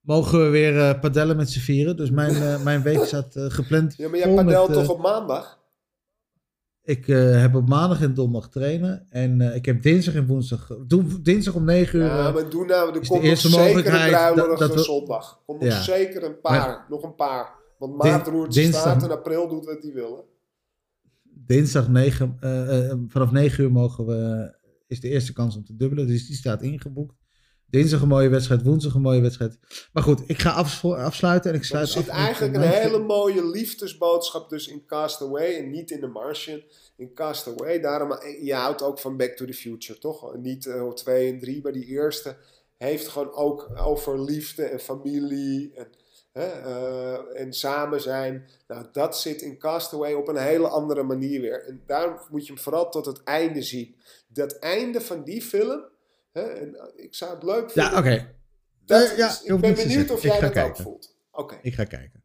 [0.00, 1.96] mogen we weer eh, padellen met z'n vieren.
[1.96, 5.64] Dus mijn, eh, mijn week staat eh, gepland Ja, maar jij padelt toch op maandag?
[6.82, 9.06] Ik heb op maandag en donderdag trainen.
[9.10, 10.70] En ik heb dinsdag en woensdag...
[10.86, 12.04] Doe, dinsdag om 9 uur...
[12.04, 15.42] Ja, maar doe nou, er komt de nog eerste zeker een druilerige we- zondag.
[15.46, 17.54] Komt nog zeker een paar, Maar- nog een paar.
[17.78, 20.34] Want maart roert staat en april doet wat hij wil.
[21.46, 24.52] Dinsdag 9, eh, eh, vanaf 9 uur mogen we,
[24.86, 26.06] is de eerste kans om te dubbelen.
[26.06, 27.14] Dus die staat ingeboekt.
[27.68, 29.58] Dinsdag een mooie wedstrijd, woensdag een mooie wedstrijd.
[29.92, 32.62] Maar goed, ik ga af, afsluiten en ik Er sluit zit af met, eigenlijk eh,
[32.62, 36.62] een hele mooie liefdesboodschap dus in Castaway en niet in The Martian.
[36.96, 40.36] In Castaway, daarom, eh, je houdt ook van Back to the Future, toch?
[40.36, 42.36] Niet eh, twee en drie, maar die eerste
[42.76, 45.86] heeft gewoon ook over liefde en familie en,
[46.36, 48.46] hè, eh, en samen zijn.
[48.68, 51.64] Nou, dat zit in Castaway op een hele andere manier weer.
[51.68, 53.96] En daarom moet je hem vooral tot het einde zien.
[54.28, 55.80] Dat einde van die film,
[56.32, 57.92] hè, en eh, ik zou het leuk vinden.
[57.92, 58.34] Ja, oké.
[58.84, 61.16] Dat Eh, ja, ik ben benieuwd of jij dat ook voelt.
[61.30, 61.58] Oké.
[61.62, 62.22] Ik ga kijken.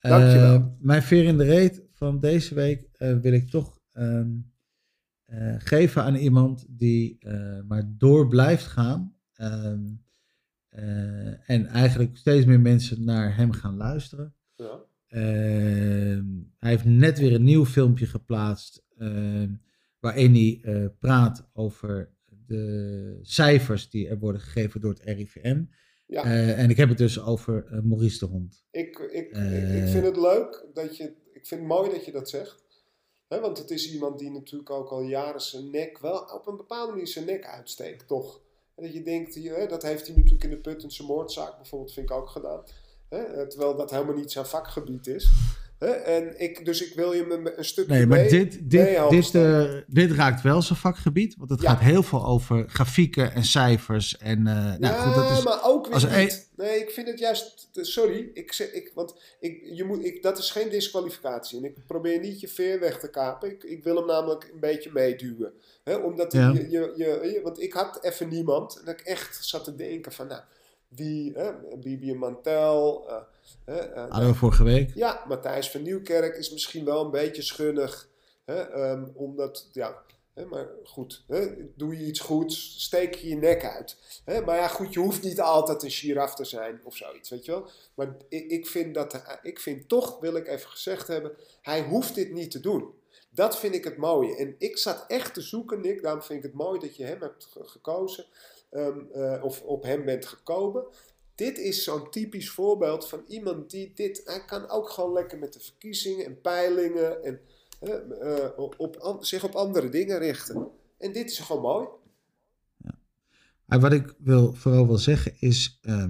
[0.00, 0.54] Dankjewel.
[0.54, 4.30] Eh, mijn veer in de reet van deze week eh, wil ik toch ehm,
[5.24, 9.14] eh, geven aan iemand die eh, maar door blijft gaan.
[9.34, 9.80] Ehm,
[10.72, 14.34] eh, en eigenlijk steeds meer mensen naar hem gaan luisteren.
[14.54, 14.80] Ja.
[15.06, 16.24] Ehm,
[16.58, 18.84] hij heeft net weer een nieuw filmpje geplaatst.
[18.98, 19.50] ehm,
[20.00, 22.10] waarin hij eh, praat over
[22.46, 25.64] de cijfers die er worden gegeven door het RIVM.
[26.06, 26.24] Ja.
[26.24, 28.64] Eh, en ik heb het dus over eh, Maurice de Hond.
[28.70, 31.04] Ik, ik, ik, ik vind het leuk dat je.
[31.32, 32.64] Ik vind het mooi dat je dat zegt.
[33.28, 36.56] Hè, want het is iemand die natuurlijk ook al jaren zijn nek wel op een
[36.56, 38.42] bepaalde manier zijn nek uitsteekt, toch?
[38.74, 42.10] En dat je denkt, hè, dat heeft hij natuurlijk in de Puttense moordzaak bijvoorbeeld, vind
[42.10, 42.64] ik ook gedaan.
[43.08, 45.30] Hè, terwijl dat helemaal niet zijn vakgebied is.
[45.82, 49.34] Hè, en ik, dus ik wil je me een stukje Nee, maar mee, dit, dit,
[49.34, 51.34] eh, dit raakt wel zijn vakgebied.
[51.38, 51.70] Want het Ja.
[51.70, 54.16] gaat heel veel over grafieken en cijfers.
[54.18, 56.48] En eh, nou, ja, goed, dat is, maar ook weer als niet.
[56.56, 57.68] Nee, ik vind het juist...
[57.72, 61.58] Sorry, ik ik, want ik, je moet, ik, dat is geen disqualificatie.
[61.58, 63.50] En ik probeer niet je veer weg te kapen.
[63.50, 65.52] Ik, ik wil hem namelijk een beetje meeduwen.
[65.84, 66.50] Hè, omdat Ja.
[66.52, 68.78] je, je, je, je- Want ik had even niemand.
[68.78, 70.26] En dat ik echt zat te denken van...
[70.26, 70.40] Nou,
[70.94, 71.32] wie...
[71.34, 73.08] Hè, Bibi Mantel...
[73.08, 74.90] eh, eh, we vorige week.
[74.94, 78.08] ja, Matthijs van Nieuwkerk is misschien wel een beetje schunnig.
[78.44, 80.02] Hè, ehm, omdat, ja,
[80.34, 83.96] hè, maar goed, hè, doe je iets goeds, steek je je nek uit.
[84.24, 87.44] Hè, maar ja, goed, je hoeft niet altijd een giraf te zijn of zoiets, weet
[87.44, 87.68] je wel.
[87.94, 91.32] Maar ik, ik, vind dat, ik vind toch, wil ik even gezegd hebben,
[91.62, 92.90] hij hoeft dit niet te doen.
[93.30, 94.36] Dat vind ik het mooie.
[94.36, 97.20] En ik zat echt te zoeken, Nick, daarom vind ik het mooi dat je hem
[97.20, 98.24] hebt ge- gekozen.
[98.72, 100.84] Ehm, eh, of op hem bent gekomen
[101.34, 104.22] dit is zo'n typisch voorbeeld van iemand die dit.
[104.24, 107.40] Hij kan ook gewoon lekker met de verkiezingen en peilingen en
[107.80, 110.68] eh, op, an- zich op andere dingen richten.
[110.98, 111.88] En dit is gewoon mooi.
[113.64, 116.04] Maar wat ik wil, vooral wil zeggen is, eh,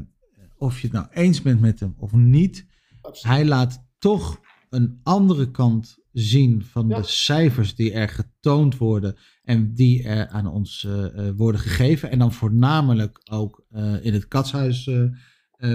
[0.59, 2.67] of je het nou eens bent met hem of niet,
[3.01, 3.37] Absoluut.
[3.37, 4.41] hij laat toch
[4.71, 6.97] een andere kant zien van Ja.
[6.97, 12.11] de cijfers die er getoond worden en die er aan ons eh, eh, worden gegeven.
[12.11, 14.91] En dan voornamelijk ook eh, in het katshuis,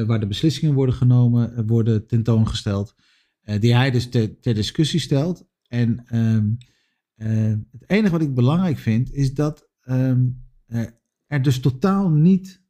[0.05, 2.95] waar de beslissingen worden genomen, worden tentoongesteld.
[3.59, 5.45] die hij dus ter, ter discussie stelt.
[5.67, 6.47] En ehm,
[7.15, 10.27] eh, het enige wat ik belangrijk vind, is dat ehm,
[10.65, 10.85] eh,
[11.27, 12.63] er dus totaal niet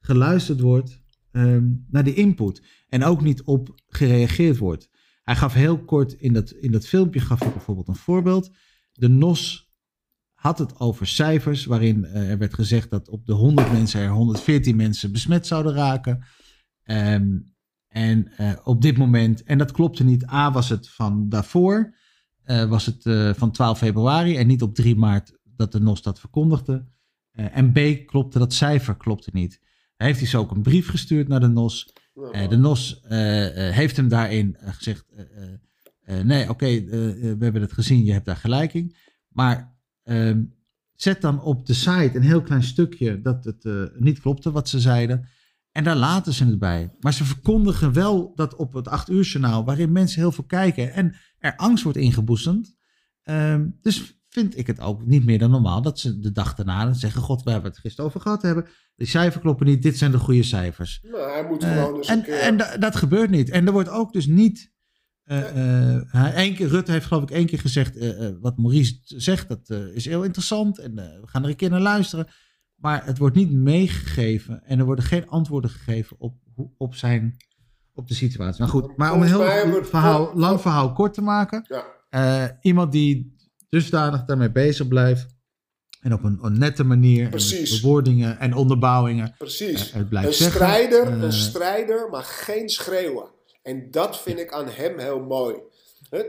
[0.00, 2.62] geluisterd wordt ehm, naar die input.
[2.88, 4.90] En ook niet op gereageerd wordt.
[5.26, 8.50] Hij gaf heel kort in dat, in dat filmpje, gaf hij bijvoorbeeld een voorbeeld.
[8.92, 9.70] De NOS
[10.34, 14.10] had het over cijfers, waarin eh, er werd gezegd dat op de 100 mensen er
[14.10, 16.24] 114 mensen besmet zouden raken.
[16.82, 17.38] Ehm,
[17.88, 21.94] en eh, op dit moment, en dat klopte niet, A was het van daarvoor,
[22.42, 23.02] eh, was het
[23.36, 26.88] van 12 februari en niet op 3 maart dat de NOS dat verkondigde.
[27.32, 29.60] En B klopte dat cijfer klopte niet.
[29.96, 31.92] Hij heeft dus ook een brief gestuurd naar de NOS.
[32.16, 35.04] Eh, de NOS eh, eh, heeft hem daarin gezegd:
[36.22, 38.94] nee, oké, we hebben het gezien, je hebt daar gelijk in.
[39.28, 40.42] Maar ehm,
[40.94, 44.80] zet dan op de site een heel klein stukje dat het niet klopte wat ze
[44.80, 45.28] zeiden.
[45.72, 46.94] En daar laten ze het bij.
[47.00, 50.92] Maar ze verkondigen wel dat op het 8 uur journaal, waarin mensen heel veel kijken
[50.92, 52.76] en er angst wordt ingeboezemd.
[53.22, 56.92] Ehm, dus vind ik het ook niet meer dan normaal dat ze de dag daarna
[56.92, 58.66] zeggen: God, we hebben het gisteren over gehad hebben.
[58.96, 61.00] Die cijfers kloppen niet, dit zijn de goede cijfers.
[61.02, 62.38] nou, hij moet Eh, gewoon eens en een keer...
[62.38, 63.50] en da- dat gebeurt niet.
[63.50, 64.72] En er wordt ook dus niet.
[65.24, 67.98] hij, één keer, Rutte heeft geloof ik één keer gezegd.
[68.40, 70.78] wat Maurice zegt, dat is heel interessant.
[70.78, 72.26] En we gaan er een keer naar luisteren.
[72.74, 74.64] Maar het wordt niet meegegeven.
[74.64, 77.36] En er worden geen antwoorden gegeven op, hoe- op, zijn,
[77.94, 78.60] op de situatie.
[78.60, 81.64] Nou goed, maar om een heel verhaal, lang verhaal kort te maken.
[82.10, 83.34] ja, iemand die
[83.80, 85.26] dusdanig daarmee bezig blijft.
[86.00, 87.28] En op een, een nette manier.
[87.28, 87.80] Precies.
[87.80, 89.34] bewoordingen en onderbouwingen.
[89.38, 89.90] precies.
[89.90, 90.60] eh, het blijft een zeggen.
[90.60, 93.26] strijder, Eh, een strijder, maar geen schreeuwen.
[93.62, 95.56] En dat vind ik aan hem heel mooi.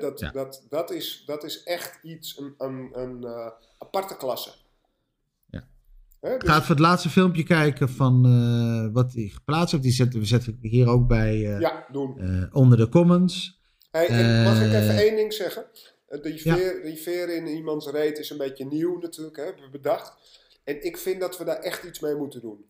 [0.01, 0.31] Dat, Ja.
[0.31, 3.47] dat, dat, is, dat is echt iets, een, een, een eh,
[3.79, 4.49] aparte klasse.
[5.49, 5.67] Ja.
[6.21, 8.21] Hè, dus- Ga even het laatste filmpje kijken van
[8.93, 9.83] wat hij geplaatst heeft.
[9.83, 12.49] Die zetten we zetten we hier ook bij eh, ja, doen.
[12.51, 13.59] onder de comments.
[13.91, 15.65] Hey, mag ik even één ding zeggen?
[16.21, 20.13] Die veer, die veer in iemands reet is een beetje nieuw natuurlijk, hebben we bedacht.
[20.63, 22.69] En ik vind dat we daar echt iets mee moeten doen.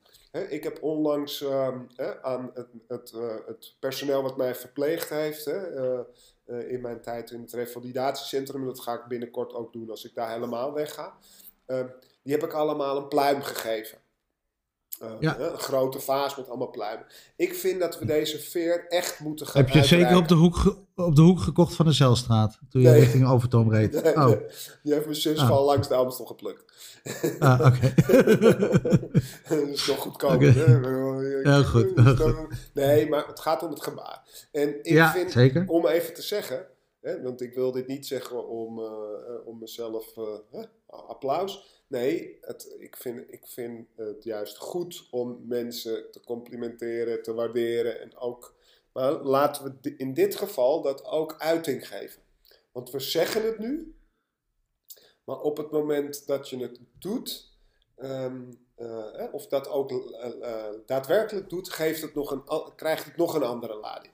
[0.50, 1.80] Ik heb onlangs ehm,
[2.22, 6.00] aan het, het, eh, het personeel wat mij verpleegd heeft, hè, eh,
[6.46, 10.16] eh, in mijn tijd in het revalidatiecentrum, dat ga ik binnenkort ook doen als ik
[10.16, 11.18] daar helemaal wegga.
[11.66, 11.86] eh,
[12.24, 13.98] die heb ik allemaal een pluim gegeven.
[15.00, 15.40] Eh, Ja.
[15.40, 17.06] een grote vaas met allemaal pluimen.
[17.36, 20.78] Ik vind dat we deze veer echt moeten gaan Heb je zeker op de, hoek,
[20.96, 22.60] op de hoek gekocht van de Zelstraat?
[22.70, 23.00] Toen je Nee.
[23.00, 24.04] richting Overtoom reed?
[24.04, 24.38] Nee, oh, nee.
[24.84, 25.48] Die heeft mijn zus Ah.
[25.48, 26.64] van langs de Amstel geplukt.
[27.40, 27.94] ah, oké.
[29.50, 30.32] dat is toch goedkoop.
[30.34, 30.46] Oké.
[30.46, 31.52] hè?
[31.52, 31.94] Heel goed,
[32.74, 34.48] Nee, maar het gaat om het gebaar.
[34.52, 35.64] En ik ja, vind, zeker.
[35.68, 36.66] om even te zeggen,
[37.02, 40.06] hè, want ik wil dit niet zeggen om, eh, eh, om mezelf
[40.88, 41.82] applaus.
[41.88, 48.02] Nee, het, ik, vind, ik vind het juist goed om mensen te complimenteren, te waarderen
[48.02, 48.56] en ook.
[48.92, 52.22] Maar laten we in dit geval dat ook uiting geven.
[52.72, 53.96] Want we zeggen het nu,
[55.24, 57.58] maar op het moment dat je het doet,
[57.96, 63.06] ehm, eh, hè, of dat ook eh, eh, daadwerkelijk doet, geeft het nog een, krijgt
[63.06, 64.14] het nog een andere lading.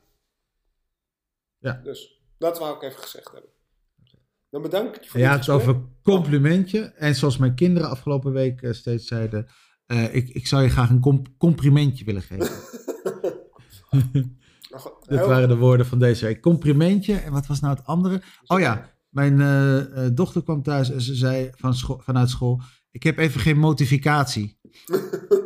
[1.57, 1.73] Ja.
[1.73, 3.51] Dus dat wou ik even gezegd hebben.
[4.53, 5.55] Dan bedank ik je voor Ja, het gesprek.
[5.59, 6.79] over complimentje.
[6.79, 9.47] En zoals mijn kinderen afgelopen week eh, steeds zeiden.
[9.85, 12.49] eh, ik, ik zou je graag een com- complimentje willen geven.
[15.07, 16.41] Dat waren de woorden van deze week.
[16.41, 17.15] Complimentje.
[17.15, 18.21] En wat was nou het andere?
[18.47, 22.61] Oh ja, mijn eh, dochter kwam thuis en ze zei van scho- vanuit school...
[22.91, 24.59] Ik heb even geen motivatie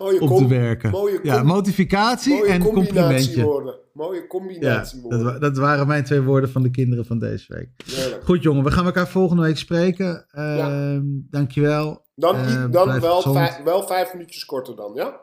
[0.00, 0.90] mooie com- te werken.
[0.90, 3.44] mooie ja, motivatie mooie en complimentje.
[3.92, 5.24] Mooie Ja, combinatiewoorden.
[5.24, 7.68] dat, dat waren mijn twee woorden van de kinderen van deze week.
[7.84, 8.24] Heerlijk.
[8.24, 10.26] Goed jongen, we gaan elkaar volgende week spreken.
[10.30, 12.04] Ehm Dankjewel.
[12.14, 15.20] Dan, Eh, i- dan wel, vijf, wel vijf minuutjes korter dan, ja?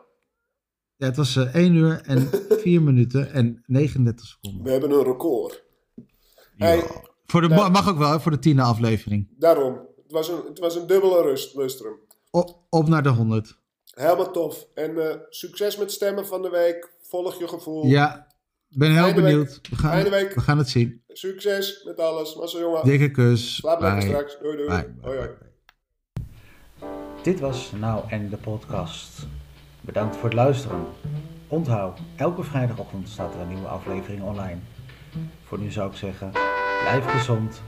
[0.96, 2.28] Ja, het was eh 1 uur en
[2.62, 4.62] 4 minuten en 39 seconden.
[4.64, 5.64] We hebben een record.
[6.56, 6.66] Ja.
[6.66, 6.82] Hey,
[7.26, 9.28] Voor de, mag ook wel, voor de tiende aflevering.
[9.38, 9.72] daarom.
[10.02, 11.92] Het was een, het was een dubbele rust, lustrum.
[12.30, 13.58] O- op naar de 100.
[13.98, 14.66] Helemaal tof.
[14.74, 16.92] En eh, succes met stemmen van de week.
[17.02, 17.86] Volg je gevoel.
[17.86, 18.26] Ja,
[18.68, 19.60] ben heel benieuwd.
[19.70, 20.34] We gaan, week.
[20.34, 21.02] we gaan het zien.
[21.08, 22.34] Succes met alles.
[22.34, 22.84] Massa jongen.
[22.84, 23.56] Dikke kus.
[23.56, 24.38] Slaap lekker straks.
[24.38, 24.68] Doei doei.
[24.68, 25.30] Bye, bye, hoi, hoi.
[27.22, 29.26] Dit was Nou en de podcast.
[29.80, 30.86] Bedankt voor het luisteren.
[31.48, 34.58] Onthoud, elke vrijdagochtend staat er een nieuwe aflevering online.
[35.44, 36.30] Voor nu zou ik zeggen,
[36.82, 37.62] blijf gezond,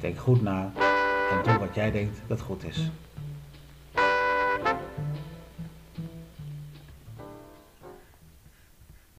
[0.00, 0.72] denk goed na
[1.30, 2.90] en doe wat jij denkt dat goed is.